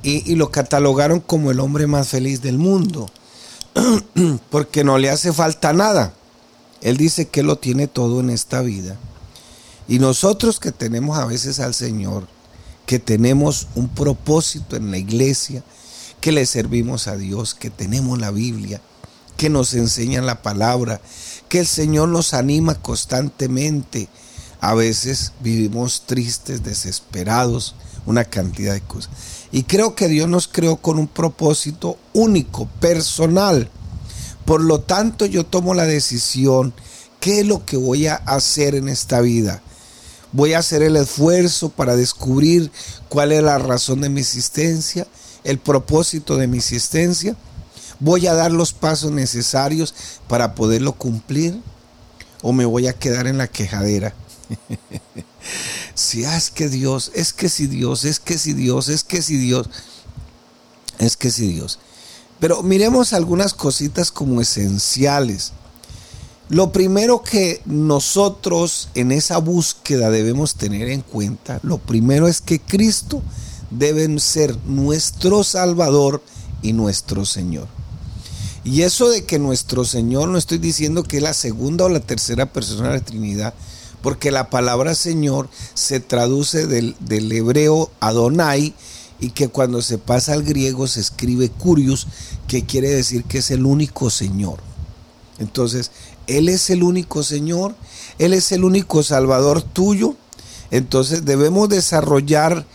y, 0.02 0.36
lo 0.36 0.52
catalogaron 0.52 1.22
como 1.22 1.52
el 1.52 1.60
hombre 1.60 1.88
más 1.88 2.10
feliz 2.10 2.42
del 2.42 2.58
mundo, 2.58 3.10
porque 4.50 4.84
no 4.84 4.98
le 4.98 5.10
hace 5.10 5.34
falta 5.34 5.74
nada. 5.74 6.14
Él 6.82 6.98
dice 6.98 7.28
que 7.28 7.44
lo 7.44 7.58
tiene 7.58 7.88
todo 7.88 8.20
en 8.20 8.30
esta 8.30 8.62
vida. 8.62 8.98
Y 9.88 10.00
nosotros 10.00 10.60
que 10.60 10.72
tenemos 10.72 11.18
a 11.18 11.26
veces 11.26 11.60
al 11.60 11.74
Señor, 11.74 12.28
que 12.86 13.00
tenemos 13.00 13.68
un 13.76 13.90
propósito 13.90 14.76
en 14.76 14.92
la 14.92 14.98
iglesia, 14.98 15.64
que 16.22 16.32
le 16.32 16.46
servimos 16.46 17.08
a 17.08 17.16
Dios, 17.16 17.54
que 17.54 17.70
tenemos 17.70 18.20
la 18.20 18.32
Biblia, 18.32 18.82
que 19.38 19.50
nos 19.50 19.74
enseñan 19.74 20.26
la 20.26 20.42
palabra, 20.42 21.02
que 21.50 21.60
el 21.60 21.68
Señor 21.68 22.10
nos 22.10 22.34
anima 22.34 22.76
constantemente. 22.76 24.08
A 24.62 24.74
veces 24.74 25.34
vivimos 25.42 26.04
tristes, 26.06 26.64
desesperados, 26.64 27.76
una 28.06 28.26
cantidad 28.26 28.74
de 28.74 28.82
cosas. 28.82 29.12
Y 29.52 29.64
creo 29.64 29.96
que 29.96 30.08
Dios 30.08 30.28
nos 30.28 30.48
creó 30.48 30.78
con 30.78 31.00
un 31.00 31.08
propósito 31.08 31.98
único, 32.14 32.68
personal. 32.80 33.70
Por 34.46 34.62
lo 34.62 34.82
tanto, 34.82 35.26
yo 35.26 35.46
tomo 35.46 35.74
la 35.74 35.86
decisión, 35.86 36.74
¿qué 37.20 37.42
es 37.42 37.46
lo 37.46 37.66
que 37.66 37.78
voy 37.78 38.08
a 38.08 38.16
hacer 38.16 38.76
en 38.76 38.90
esta 38.90 39.22
vida? 39.22 39.62
Voy 40.32 40.54
a 40.54 40.60
hacer 40.60 40.82
el 40.82 40.96
esfuerzo 40.96 41.70
para 41.70 41.96
descubrir 41.96 42.72
cuál 43.10 43.32
es 43.32 43.44
la 43.44 43.60
razón 43.60 44.02
de 44.02 44.10
mi 44.10 44.22
existencia, 44.22 45.08
el 45.44 45.60
propósito 45.60 46.38
de 46.38 46.48
mi 46.48 46.58
existencia 46.58 47.38
¿Voy 48.04 48.28
a 48.28 48.34
dar 48.34 48.52
los 48.52 48.74
pasos 48.74 49.12
necesarios 49.12 49.94
para 50.28 50.56
poderlo 50.56 50.92
cumplir? 50.92 51.62
¿O 52.42 52.52
me 52.52 52.66
voy 52.66 52.88
a 52.88 52.94
quedar 53.00 53.28
en 53.28 53.38
la 53.38 53.48
quejadera? 53.48 54.14
si 55.96 56.24
es 56.24 56.50
que 56.50 56.70
Dios, 56.70 57.12
es 57.14 57.34
que 57.34 57.50
si 57.50 57.68
Dios, 57.68 58.06
es 58.06 58.20
que 58.20 58.38
si 58.38 58.54
Dios, 58.54 58.90
es 58.90 59.04
que 59.04 59.22
si 59.22 59.38
Dios, 59.38 59.70
es 61.00 61.18
que 61.18 61.32
si 61.32 61.48
Dios. 61.48 61.80
Pero 62.40 62.64
miremos 62.64 63.14
algunas 63.14 63.54
cositas 63.54 64.12
como 64.12 64.42
esenciales. 64.42 65.54
Lo 66.50 66.72
primero 66.72 67.24
que 67.24 67.62
nosotros 67.66 68.90
en 68.96 69.12
esa 69.12 69.38
búsqueda 69.38 70.10
debemos 70.10 70.56
tener 70.56 70.90
en 70.90 71.02
cuenta, 71.02 71.60
lo 71.64 71.78
primero 71.78 72.28
es 72.28 72.42
que 72.42 72.60
Cristo 72.60 73.22
debe 73.70 74.20
ser 74.20 74.58
nuestro 74.66 75.44
Salvador 75.44 76.22
y 76.62 76.74
nuestro 76.74 77.26
Señor. 77.26 77.68
Y 78.64 78.84
eso 78.84 79.10
de 79.10 79.26
que 79.26 79.40
nuestro 79.40 79.84
Señor, 79.84 80.30
no 80.30 80.38
estoy 80.38 80.58
diciendo 80.58 81.04
que 81.04 81.18
es 81.18 81.24
la 81.24 81.34
segunda 81.34 81.86
o 81.86 81.90
la 81.90 82.00
tercera 82.00 82.52
persona 82.52 82.90
de 82.90 83.00
la 83.00 83.06
Trinidad, 83.06 83.54
porque 84.04 84.32
la 84.32 84.50
palabra 84.50 84.94
Señor 84.94 85.50
se 85.74 86.02
traduce 86.02 86.68
del, 86.68 86.96
hebreo 87.32 87.90
Adonai 88.02 88.76
y 89.20 89.30
que 89.30 89.48
cuando 89.48 89.82
se 89.82 89.98
pasa 89.98 90.34
al 90.34 90.44
griego 90.44 90.88
se 90.88 91.00
escribe 91.00 91.50
Curios, 91.50 92.08
que 92.48 92.66
quiere 92.66 92.90
decir 92.90 93.24
que 93.24 93.38
es 93.38 93.50
el 93.50 93.66
único 93.66 94.10
Señor. 94.10 94.60
Entonces, 95.40 95.92
Él 96.28 96.50
es 96.50 96.70
el 96.70 96.84
único 96.84 97.24
Señor, 97.24 97.76
Él 98.20 98.34
es 98.34 98.52
el 98.52 98.66
único 98.66 99.02
Salvador 99.04 99.62
tuyo. 99.62 100.18
Entonces 100.70 101.24
debemos 101.24 101.70
desarrollar, 101.70 102.66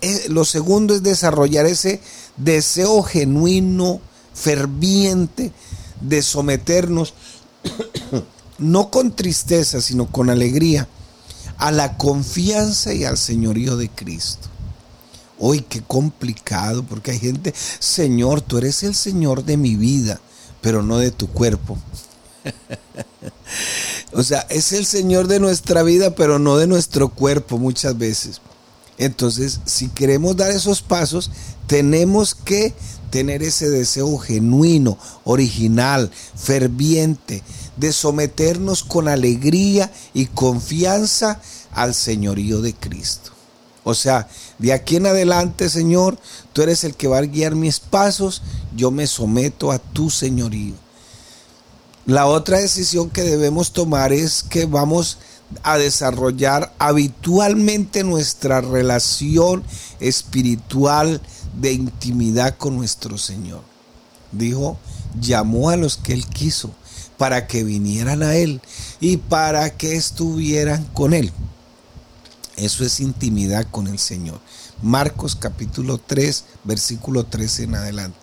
eh, 0.00 0.24
lo 0.30 0.46
segundo 0.46 0.94
es 0.94 1.02
desarrollar 1.02 1.66
ese 1.66 2.00
deseo 2.38 3.02
genuino 3.02 4.00
ferviente 4.32 5.52
de 6.00 6.22
someternos, 6.22 7.12
no 8.58 8.90
con 8.90 9.14
tristeza, 9.14 9.80
sino 9.80 10.10
con 10.10 10.30
alegría, 10.30 10.88
a 11.56 11.72
la 11.72 11.96
confianza 11.96 12.92
y 12.92 13.04
al 13.04 13.16
señorío 13.16 13.76
de 13.76 13.88
Cristo. 13.88 14.48
Hoy 15.38 15.60
qué 15.60 15.82
complicado, 15.82 16.82
porque 16.82 17.12
hay 17.12 17.18
gente, 17.18 17.54
Señor, 17.78 18.40
tú 18.40 18.58
eres 18.58 18.82
el 18.82 18.94
Señor 18.94 19.44
de 19.44 19.56
mi 19.56 19.76
vida, 19.76 20.20
pero 20.60 20.82
no 20.82 20.98
de 20.98 21.12
tu 21.12 21.28
cuerpo. 21.28 21.78
o 24.12 24.22
sea, 24.22 24.40
es 24.50 24.72
el 24.72 24.84
Señor 24.84 25.28
de 25.28 25.38
nuestra 25.38 25.82
vida, 25.82 26.14
pero 26.14 26.38
no 26.38 26.56
de 26.56 26.66
nuestro 26.66 27.08
cuerpo 27.08 27.58
muchas 27.58 27.96
veces. 27.96 28.40
Entonces, 28.98 29.60
si 29.64 29.88
queremos 29.88 30.36
dar 30.36 30.50
esos 30.50 30.82
pasos, 30.82 31.30
tenemos 31.68 32.34
que 32.34 32.74
tener 33.10 33.42
ese 33.42 33.70
deseo 33.70 34.18
genuino, 34.18 34.98
original, 35.24 36.10
ferviente, 36.34 37.42
de 37.78 37.92
someternos 37.92 38.82
con 38.82 39.08
alegría 39.08 39.90
y 40.14 40.26
confianza 40.26 41.40
al 41.72 41.94
señorío 41.94 42.60
de 42.60 42.74
Cristo. 42.74 43.30
O 43.84 43.94
sea, 43.94 44.28
de 44.58 44.72
aquí 44.72 44.96
en 44.96 45.06
adelante, 45.06 45.70
Señor, 45.70 46.18
tú 46.52 46.62
eres 46.62 46.84
el 46.84 46.94
que 46.94 47.08
va 47.08 47.18
a 47.18 47.22
guiar 47.22 47.54
mis 47.54 47.80
pasos, 47.80 48.42
yo 48.76 48.90
me 48.90 49.06
someto 49.06 49.70
a 49.70 49.78
tu 49.78 50.10
señorío. 50.10 50.74
La 52.04 52.26
otra 52.26 52.58
decisión 52.58 53.10
que 53.10 53.22
debemos 53.22 53.72
tomar 53.72 54.12
es 54.12 54.42
que 54.42 54.66
vamos 54.66 55.18
a 55.62 55.78
desarrollar 55.78 56.74
habitualmente 56.78 58.04
nuestra 58.04 58.60
relación 58.60 59.62
espiritual 60.00 61.20
de 61.58 61.72
intimidad 61.72 62.56
con 62.56 62.76
nuestro 62.76 63.16
Señor. 63.16 63.62
Dijo, 64.32 64.78
llamó 65.18 65.70
a 65.70 65.76
los 65.76 65.96
que 65.96 66.12
él 66.12 66.26
quiso 66.26 66.70
para 67.18 67.46
que 67.46 67.64
vinieran 67.64 68.22
a 68.22 68.36
él 68.36 68.62
y 69.00 69.18
para 69.18 69.70
que 69.70 69.96
estuvieran 69.96 70.84
con 70.94 71.12
él. 71.12 71.32
Eso 72.56 72.84
es 72.84 73.00
intimidad 73.00 73.66
con 73.70 73.88
el 73.88 73.98
Señor. 73.98 74.40
Marcos 74.82 75.36
capítulo 75.36 75.98
3, 75.98 76.44
versículo 76.64 77.24
13 77.24 77.64
en 77.64 77.74
adelante. 77.74 78.18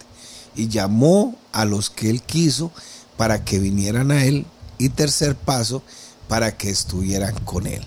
Y 0.56 0.70
llamó 0.70 1.36
a 1.52 1.66
los 1.66 1.90
que 1.90 2.10
él 2.10 2.22
quiso 2.22 2.72
para 3.18 3.44
que 3.44 3.60
vinieran 3.60 4.12
a 4.12 4.24
él. 4.24 4.46
Y 4.78 4.90
tercer 4.90 5.36
paso, 5.36 5.84
para 6.28 6.58
que 6.58 6.70
estuvieran 6.70 7.34
con 7.46 7.68
él. 7.68 7.82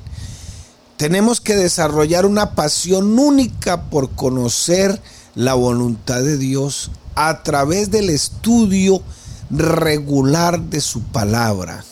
Tenemos 0.97 1.41
que 1.41 1.55
desarrollar 1.55 2.25
una 2.25 2.55
pasión 2.55 3.19
única 3.19 3.91
por 3.91 4.11
conocer 4.11 5.01
la 5.35 5.55
voluntad 5.55 6.23
de 6.23 6.39
Dios 6.39 6.91
a 7.15 7.43
través 7.43 7.91
del 7.91 8.11
estudio 8.11 9.03
regular 9.51 10.61
de 10.61 10.81
su 10.81 11.03
palabra. 11.03 11.85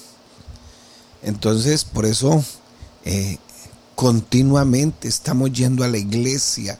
Entonces, 1.23 1.85
por 1.85 2.07
eso 2.07 2.45
eh, 3.05 3.39
continuamente 3.95 5.09
estamos 5.09 5.53
yendo 5.53 5.83
a 5.85 5.89
la 5.89 5.99
iglesia, 5.99 6.79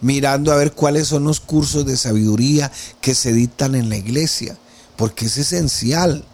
mirando 0.00 0.52
a 0.52 0.56
ver 0.56 0.72
cuáles 0.72 1.08
son 1.08 1.24
los 1.24 1.40
cursos 1.40 1.86
de 1.86 1.96
sabiduría 1.96 2.72
que 3.00 3.14
se 3.14 3.32
dictan 3.32 3.74
en 3.74 3.88
la 3.88 3.96
iglesia, 3.96 4.56
porque 4.96 5.26
es 5.26 5.36
esencial. 5.38 6.24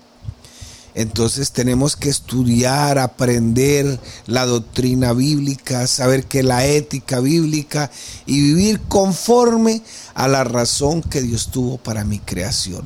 Entonces 0.94 1.53
tenemos 1.53 1.96
que 1.96 2.09
estudiar, 2.09 2.98
aprender 2.98 4.00
la 4.26 4.44
doctrina 4.44 5.12
bíblica, 5.12 5.87
saber 5.87 6.24
que 6.24 6.42
la 6.42 6.66
ética 6.66 7.20
bíblica 7.20 7.90
y 8.26 8.40
vivir 8.40 8.81
conforme 8.81 9.83
a 10.14 10.26
la 10.26 10.42
razón 10.44 11.03
que 11.03 11.22
Dios 11.22 11.50
tuvo 11.53 11.79
para 11.79 12.05
mi 12.05 12.18
creación. 12.18 12.85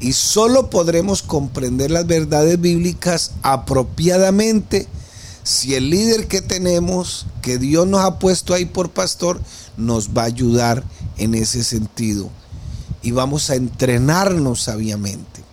Y 0.00 0.12
solo 0.12 0.70
podremos 0.70 1.22
comprender 1.22 1.90
las 1.90 2.06
verdades 2.06 2.60
bíblicas 2.60 3.32
apropiadamente 3.42 4.88
si 5.46 5.76
el 5.76 5.90
líder 5.90 6.26
que 6.26 6.40
tenemos, 6.40 7.26
que 7.40 7.56
Dios 7.56 7.86
nos 7.86 8.00
ha 8.00 8.18
puesto 8.18 8.52
ahí 8.52 8.64
por 8.64 8.90
pastor, 8.90 9.40
nos 9.76 10.08
va 10.08 10.22
a 10.22 10.26
ayudar 10.26 10.82
en 11.18 11.36
ese 11.36 11.62
sentido. 11.62 12.30
Y 13.00 13.12
vamos 13.12 13.48
a 13.48 13.54
entrenarnos 13.54 14.62
sabiamente. 14.62 15.44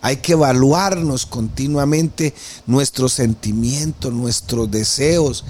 Hay 0.00 0.18
que 0.18 0.34
evaluarnos 0.34 1.26
continuamente 1.26 2.34
nuestros 2.68 3.14
sentimientos, 3.14 4.12
nuestros 4.12 4.70
deseos. 4.70 5.44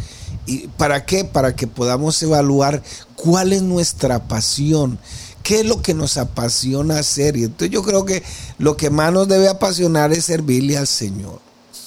¿Y 0.46 0.68
para 0.68 1.04
qué? 1.04 1.26
Para 1.26 1.54
que 1.54 1.66
podamos 1.66 2.22
evaluar 2.22 2.82
cuál 3.14 3.52
es 3.52 3.60
nuestra 3.60 4.26
pasión, 4.26 4.98
qué 5.46 5.60
es 5.60 5.66
lo 5.66 5.80
que 5.80 5.94
nos 5.94 6.16
apasiona 6.16 6.98
hacer. 6.98 7.36
Y 7.36 7.44
entonces 7.44 7.70
yo 7.70 7.84
creo 7.84 8.04
que 8.04 8.24
lo 8.58 8.76
que 8.76 8.90
más 8.90 9.12
nos 9.12 9.28
debe 9.28 9.48
apasionar 9.48 10.12
es 10.12 10.24
servirle 10.24 10.76
al 10.76 10.88
Señor. 10.88 11.40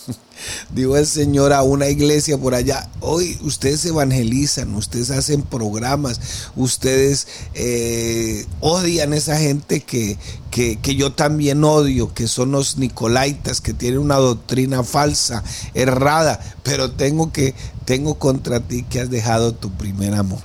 Dijo 0.74 0.96
el 0.96 1.06
Señor 1.06 1.52
a 1.52 1.62
una 1.62 1.90
iglesia 1.90 2.38
por 2.38 2.56
allá, 2.56 2.90
hoy 3.02 3.38
ustedes 3.42 3.84
evangelizan, 3.84 4.74
ustedes 4.76 5.12
hacen 5.12 5.42
programas, 5.42 6.22
ustedes 6.56 7.28
eh, 7.54 8.46
odian 8.62 9.12
a 9.12 9.18
esa 9.18 9.38
gente 9.38 9.82
que, 9.82 10.18
que, 10.52 10.80
que, 10.80 10.96
yo 10.96 11.12
también 11.12 11.66
odio, 11.66 12.14
que 12.14 12.30
son 12.30 12.54
los 12.54 12.78
nicolaitas, 12.78 13.60
que 13.60 13.74
tienen 13.74 14.00
una 14.00 14.16
doctrina 14.16 14.84
falsa, 14.84 15.44
errada, 15.74 16.40
pero 16.64 16.92
tengo 16.92 17.34
que, 17.34 17.54
tengo 17.84 18.14
contra 18.16 18.62
ti 18.62 18.84
que 18.84 19.02
has 19.02 19.10
dejado 19.10 19.54
tu 19.54 19.70
primer 19.70 20.14
amor. 20.14 20.40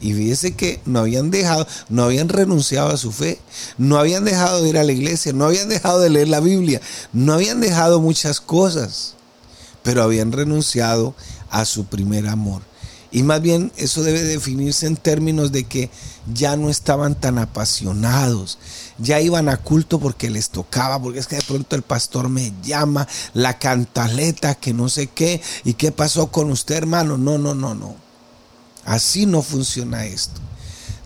Y 0.00 0.12
fíjese 0.12 0.54
que 0.54 0.80
no 0.84 1.00
habían 1.00 1.30
dejado, 1.30 1.66
no 1.88 2.04
habían 2.04 2.28
renunciado 2.28 2.90
a 2.90 2.98
su 2.98 3.12
fe, 3.12 3.40
no 3.78 3.98
habían 3.98 4.24
dejado 4.24 4.62
de 4.62 4.68
ir 4.68 4.78
a 4.78 4.84
la 4.84 4.92
iglesia, 4.92 5.32
no 5.32 5.46
habían 5.46 5.68
dejado 5.68 6.00
de 6.00 6.10
leer 6.10 6.28
la 6.28 6.40
Biblia, 6.40 6.80
no 7.12 7.32
habían 7.32 7.60
dejado 7.60 8.00
muchas 8.00 8.40
cosas, 8.40 9.14
pero 9.82 10.02
habían 10.02 10.32
renunciado 10.32 11.14
a 11.50 11.64
su 11.64 11.86
primer 11.86 12.28
amor. 12.28 12.62
Y 13.10 13.22
más 13.22 13.40
bien 13.40 13.72
eso 13.76 14.02
debe 14.02 14.22
definirse 14.22 14.86
en 14.86 14.96
términos 14.96 15.50
de 15.50 15.64
que 15.64 15.90
ya 16.34 16.56
no 16.56 16.68
estaban 16.68 17.14
tan 17.14 17.38
apasionados, 17.38 18.58
ya 18.98 19.20
iban 19.20 19.48
a 19.48 19.56
culto 19.56 19.98
porque 19.98 20.28
les 20.28 20.50
tocaba, 20.50 21.00
porque 21.00 21.20
es 21.20 21.26
que 21.26 21.36
de 21.36 21.42
pronto 21.42 21.76
el 21.76 21.82
pastor 21.82 22.28
me 22.28 22.52
llama, 22.62 23.08
la 23.32 23.58
cantaleta, 23.58 24.56
que 24.56 24.74
no 24.74 24.90
sé 24.90 25.06
qué, 25.06 25.40
y 25.64 25.74
qué 25.74 25.92
pasó 25.92 26.26
con 26.26 26.50
usted 26.50 26.74
hermano. 26.74 27.16
No, 27.16 27.38
no, 27.38 27.54
no, 27.54 27.74
no. 27.74 28.05
Así 28.86 29.26
no 29.26 29.42
funciona 29.42 30.06
esto. 30.06 30.40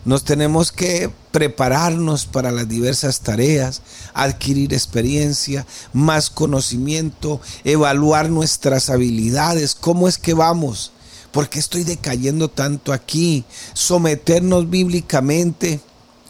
Nos 0.05 0.23
tenemos 0.23 0.71
que 0.71 1.11
prepararnos 1.31 2.25
para 2.25 2.51
las 2.51 2.67
diversas 2.69 3.21
tareas, 3.21 3.81
adquirir 4.13 4.73
experiencia, 4.73 5.65
más 5.93 6.29
conocimiento, 6.29 7.41
evaluar 7.63 8.29
nuestras 8.29 8.89
habilidades, 8.89 9.75
cómo 9.75 10.07
es 10.07 10.17
que 10.17 10.33
vamos, 10.33 10.91
por 11.31 11.49
qué 11.49 11.59
estoy 11.59 11.83
decayendo 11.83 12.49
tanto 12.49 12.93
aquí, 12.93 13.45
someternos 13.73 14.69
bíblicamente 14.69 15.79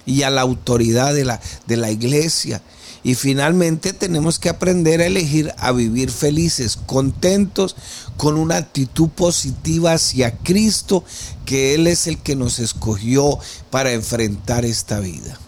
y 0.06 0.24
a 0.24 0.30
la 0.30 0.42
autoridad 0.42 1.14
de 1.14 1.26
la, 1.26 1.40
de 1.68 1.78
la 1.78 1.92
iglesia. 1.92 2.62
Y 3.04 3.16
finalmente 3.16 3.94
tenemos 3.94 4.38
que 4.38 4.50
aprender 4.50 5.02
a 5.02 5.08
elegir 5.08 5.52
a 5.58 5.72
vivir 5.72 6.12
felices, 6.12 6.78
contentos, 6.86 7.76
con 8.22 8.38
una 8.38 8.58
actitud 8.58 9.10
positiva 9.10 9.94
hacia 9.94 10.38
Cristo, 10.38 11.04
que 11.44 11.74
Él 11.74 11.88
es 11.88 12.06
el 12.06 12.20
que 12.20 12.36
nos 12.36 12.60
escogió 12.60 13.40
para 13.72 13.94
enfrentar 13.94 14.64
esta 14.64 15.00
vida. 15.00 15.40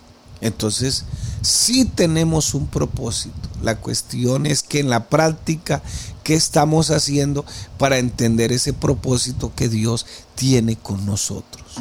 Entonces, 0.41 1.05
sí 1.43 1.85
tenemos 1.85 2.55
un 2.55 2.65
propósito. 2.65 3.35
La 3.61 3.75
cuestión 3.75 4.47
es 4.47 4.63
que 4.63 4.79
en 4.79 4.89
la 4.89 5.07
práctica, 5.07 5.83
¿qué 6.23 6.33
estamos 6.33 6.89
haciendo 6.89 7.45
para 7.77 7.99
entender 7.99 8.51
ese 8.51 8.73
propósito 8.73 9.53
que 9.55 9.69
Dios 9.69 10.07
tiene 10.33 10.75
con 10.75 11.05
nosotros? 11.05 11.75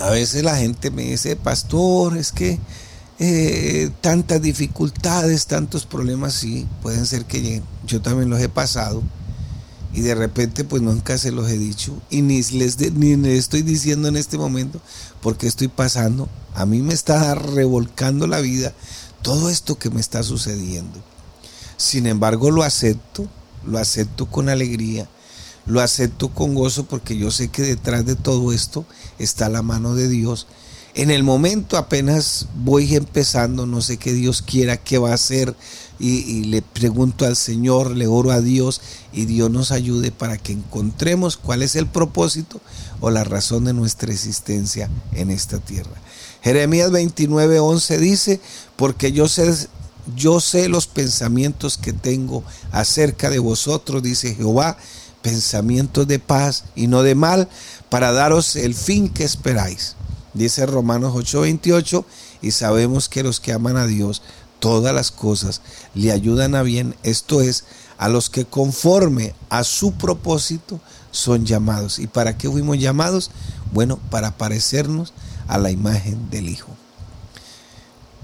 A 0.00 0.10
veces 0.10 0.42
la 0.42 0.56
gente 0.56 0.90
me 0.90 1.04
dice, 1.04 1.36
pastor, 1.36 2.16
es 2.16 2.32
que 2.32 2.58
eh, 3.22 3.90
tantas 4.00 4.40
dificultades, 4.40 5.46
tantos 5.46 5.84
problemas, 5.84 6.32
sí, 6.32 6.66
pueden 6.82 7.04
ser 7.04 7.26
que. 7.26 7.62
Yo 7.86 8.00
también 8.00 8.30
los 8.30 8.40
he 8.40 8.48
pasado 8.48 9.02
y 9.92 10.00
de 10.00 10.14
repente 10.14 10.64
pues 10.64 10.80
nunca 10.80 11.18
se 11.18 11.32
los 11.32 11.50
he 11.50 11.58
dicho 11.58 12.00
y 12.08 12.22
ni 12.22 12.40
les, 12.42 12.78
ni 12.92 13.16
les 13.16 13.38
estoy 13.38 13.62
diciendo 13.62 14.06
en 14.06 14.16
este 14.16 14.38
momento 14.38 14.80
porque 15.20 15.46
estoy 15.46 15.68
pasando. 15.68 16.28
A 16.54 16.64
mí 16.64 16.80
me 16.80 16.94
está 16.94 17.34
revolcando 17.34 18.26
la 18.26 18.40
vida 18.40 18.72
todo 19.22 19.50
esto 19.50 19.78
que 19.78 19.90
me 19.90 20.00
está 20.00 20.22
sucediendo. 20.22 20.98
Sin 21.76 22.06
embargo 22.06 22.50
lo 22.50 22.62
acepto, 22.62 23.28
lo 23.66 23.78
acepto 23.78 24.26
con 24.26 24.48
alegría 24.48 25.08
lo 25.66 25.80
acepto 25.80 26.28
con 26.30 26.54
gozo 26.54 26.84
porque 26.84 27.16
yo 27.16 27.30
sé 27.30 27.48
que 27.48 27.62
detrás 27.62 28.04
de 28.04 28.16
todo 28.16 28.52
esto 28.52 28.84
está 29.18 29.48
la 29.48 29.62
mano 29.62 29.94
de 29.94 30.08
Dios. 30.08 30.46
En 30.94 31.10
el 31.10 31.22
momento 31.22 31.76
apenas 31.76 32.46
voy 32.64 32.96
empezando, 32.96 33.66
no 33.66 33.80
sé 33.80 33.96
qué 33.96 34.12
Dios 34.12 34.42
quiera, 34.42 34.76
qué 34.76 34.98
va 34.98 35.10
a 35.10 35.14
hacer, 35.14 35.54
y, 36.00 36.44
le 36.44 36.62
pregunto 36.62 37.26
al 37.26 37.36
Señor, 37.36 37.90
le 37.90 38.06
oro 38.06 38.30
a 38.30 38.40
Dios 38.40 38.80
y 39.12 39.26
Dios 39.26 39.50
nos 39.50 39.70
ayude 39.70 40.10
para 40.10 40.38
que 40.38 40.52
encontremos 40.52 41.36
cuál 41.36 41.62
es 41.62 41.76
el 41.76 41.86
propósito 41.86 42.60
o 43.00 43.10
la 43.10 43.22
razón 43.22 43.66
de 43.66 43.74
nuestra 43.74 44.10
existencia 44.10 44.88
en 45.12 45.30
esta 45.30 45.58
tierra. 45.58 45.92
Jeremías 46.40 46.90
29, 46.90 47.60
11 47.60 47.98
dice, 47.98 48.40
porque 48.76 49.12
yo 49.12 49.28
sé 49.28 49.68
yo 50.16 50.40
sé 50.40 50.68
los 50.68 50.86
pensamientos 50.86 51.76
que 51.76 51.92
tengo 51.92 52.42
acerca 52.72 53.28
de 53.28 53.38
vosotros, 53.38 54.02
dice 54.02 54.34
Jehová, 54.34 54.78
pensamientos 55.22 56.08
de 56.08 56.18
paz 56.18 56.64
y 56.74 56.86
no 56.86 57.02
de 57.02 57.14
mal, 57.14 57.48
para 57.90 58.10
daros 58.10 58.56
el 58.56 58.74
fin 58.74 59.10
que 59.10 59.24
esperáis. 59.24 59.96
Dice 60.34 60.66
Romanos 60.66 61.14
8:28, 61.14 62.04
y 62.42 62.52
sabemos 62.52 63.08
que 63.08 63.22
los 63.22 63.40
que 63.40 63.52
aman 63.52 63.76
a 63.76 63.86
Dios, 63.86 64.22
todas 64.60 64.94
las 64.94 65.10
cosas 65.10 65.60
le 65.94 66.12
ayudan 66.12 66.54
a 66.54 66.62
bien, 66.62 66.94
esto 67.02 67.40
es, 67.40 67.64
a 67.98 68.08
los 68.08 68.30
que 68.30 68.44
conforme 68.44 69.34
a 69.48 69.64
su 69.64 69.92
propósito 69.92 70.80
son 71.10 71.44
llamados. 71.44 71.98
¿Y 71.98 72.06
para 72.06 72.38
qué 72.38 72.48
fuimos 72.48 72.78
llamados? 72.78 73.30
Bueno, 73.72 73.98
para 74.10 74.36
parecernos 74.36 75.12
a 75.48 75.58
la 75.58 75.70
imagen 75.70 76.30
del 76.30 76.48
Hijo. 76.48 76.68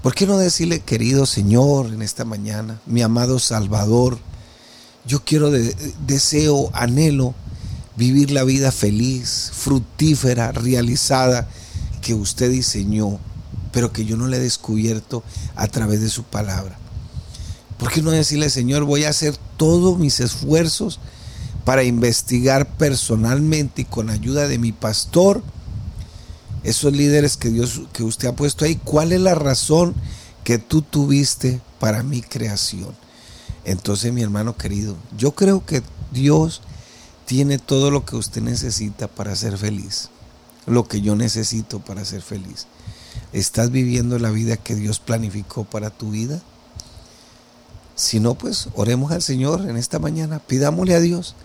¿Por 0.01 0.15
qué 0.15 0.25
no 0.25 0.37
decirle, 0.37 0.79
querido 0.79 1.25
Señor, 1.25 1.87
en 1.87 2.01
esta 2.01 2.23
mañana, 2.23 2.79
mi 2.85 3.01
amado 3.01 3.39
Salvador, 3.39 4.17
yo 5.05 5.23
quiero, 5.23 5.51
deseo, 5.51 6.69
anhelo 6.73 7.33
vivir 7.97 8.31
la 8.31 8.43
vida 8.43 8.71
feliz, 8.71 9.51
fructífera, 9.53 10.51
realizada 10.51 11.47
que 12.07 12.13
usted 12.13 12.49
diseñó, 12.49 13.19
pero 13.73 13.91
que 13.91 14.05
yo 14.05 14.15
no 14.15 14.27
le 14.27 14.37
he 14.37 14.39
descubierto 14.39 15.25
a 15.57 15.67
través 15.67 15.99
de 15.99 16.07
su 16.07 16.23
palabra. 16.23 16.77
¿Por 17.77 17.91
qué 17.91 18.01
no 18.01 18.11
decirle, 18.11 18.49
Señor, 18.49 18.85
voy 18.85 19.03
a 19.03 19.09
hacer 19.09 19.35
todos 19.57 19.99
mis 19.99 20.21
esfuerzos 20.21 21.01
para 21.65 21.83
investigar 21.83 22.77
personalmente 22.77 23.81
y 23.81 23.85
con 23.85 24.09
ayuda 24.09 24.47
de 24.47 24.57
mi 24.57 24.71
pastor 24.71 25.43
esos 26.63 26.93
líderes 26.93 27.35
que 27.35 27.49
Dios 27.49 27.81
que 27.91 28.03
usted 28.03 28.29
ha 28.29 28.35
puesto 28.37 28.63
ahí, 28.63 28.79
cuál 28.81 29.11
es 29.11 29.19
la 29.19 29.35
razón 29.35 29.93
que 30.45 30.59
tú 30.59 30.81
tuviste 30.81 31.59
para 31.77 32.03
mi 32.03 32.21
creación? 32.21 32.95
Entonces, 33.65 34.13
mi 34.13 34.21
hermano 34.21 34.55
querido, 34.55 34.95
yo 35.17 35.35
creo 35.35 35.65
que 35.65 35.83
Dios 36.13 36.61
tiene 37.25 37.57
todo 37.57 37.91
lo 37.91 38.05
que 38.05 38.15
usted 38.15 38.41
necesita 38.41 39.09
para 39.09 39.35
ser 39.35 39.57
feliz, 39.57 40.09
lo 40.67 40.87
que 40.87 41.01
yo 41.01 41.15
necesito 41.15 41.79
para 41.79 42.05
ser 42.05 42.21
feliz. 42.21 42.67
¿Estás 43.33 43.71
viviendo 43.71 44.19
la 44.19 44.29
vida 44.29 44.57
que 44.57 44.75
Dios 44.75 44.99
planificó 44.99 45.63
para 45.63 45.89
tu 45.89 46.11
vida? 46.11 46.41
Si 47.95 48.19
no, 48.19 48.35
pues 48.35 48.69
oremos 48.75 49.11
al 49.11 49.23
Señor 49.23 49.67
en 49.67 49.75
esta 49.75 49.97
mañana, 49.97 50.39
pidámosle 50.39 50.93
a 50.93 50.99
Dios 50.99 51.35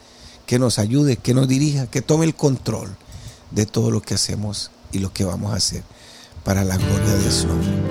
que 0.45 0.59
nos 0.59 0.79
ayude, 0.79 1.17
que 1.17 1.33
nos 1.33 1.49
dirija, 1.49 1.87
que 1.87 2.03
tome 2.03 2.27
el 2.27 2.35
control 2.35 2.95
de 3.53 3.65
todo 3.65 3.91
lo 3.91 4.03
que 4.03 4.15
hacemos 4.15 4.71
y 4.93 4.99
lo 4.99 5.13
que 5.13 5.25
vamos 5.25 5.53
a 5.53 5.57
hacer 5.57 5.83
para 6.45 6.65
la 6.65 6.77
gloria 6.77 7.15
de 7.15 7.31
su 7.31 7.47
nombre. 7.47 7.82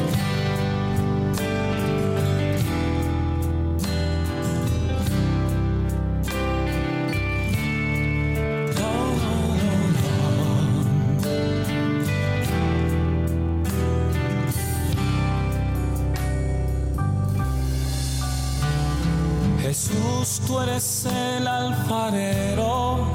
Tú 20.45 20.59
eres 20.59 21.05
el 21.05 21.47
alfarero, 21.47 23.07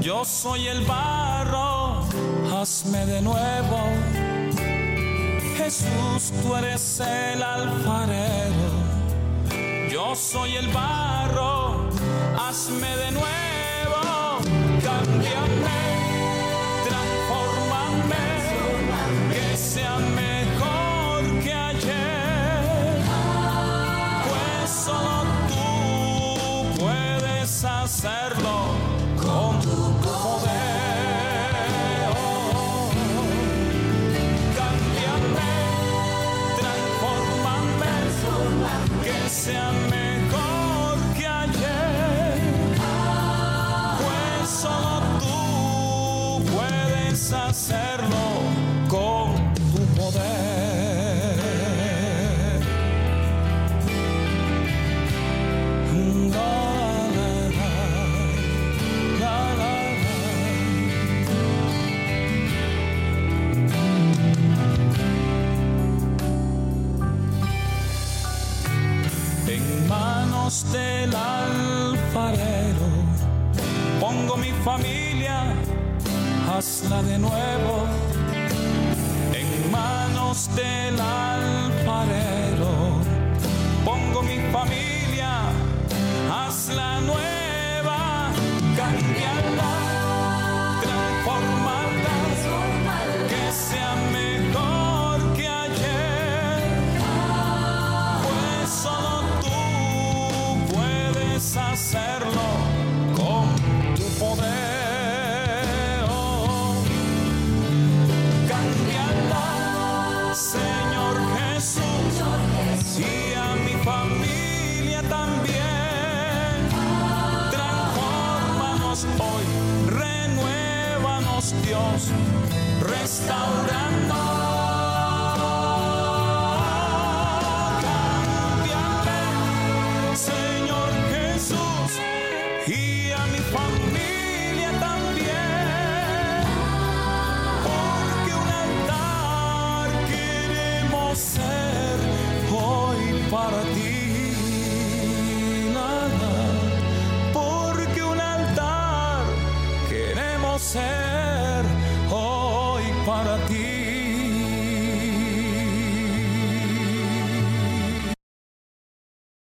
yo 0.00 0.24
soy 0.26 0.68
el 0.68 0.82
barro, 0.82 2.04
hazme 2.54 3.06
de 3.06 3.22
nuevo. 3.22 3.78
Jesús, 5.56 6.32
tú 6.42 6.54
eres 6.56 7.00
el 7.00 7.42
alfarero, 7.42 8.70
yo 9.90 10.14
soy 10.14 10.56
el 10.56 10.68
barro, 10.68 11.88
hazme 12.38 12.96
de 12.96 13.10
nuevo, 13.12 13.49
que 39.46 39.79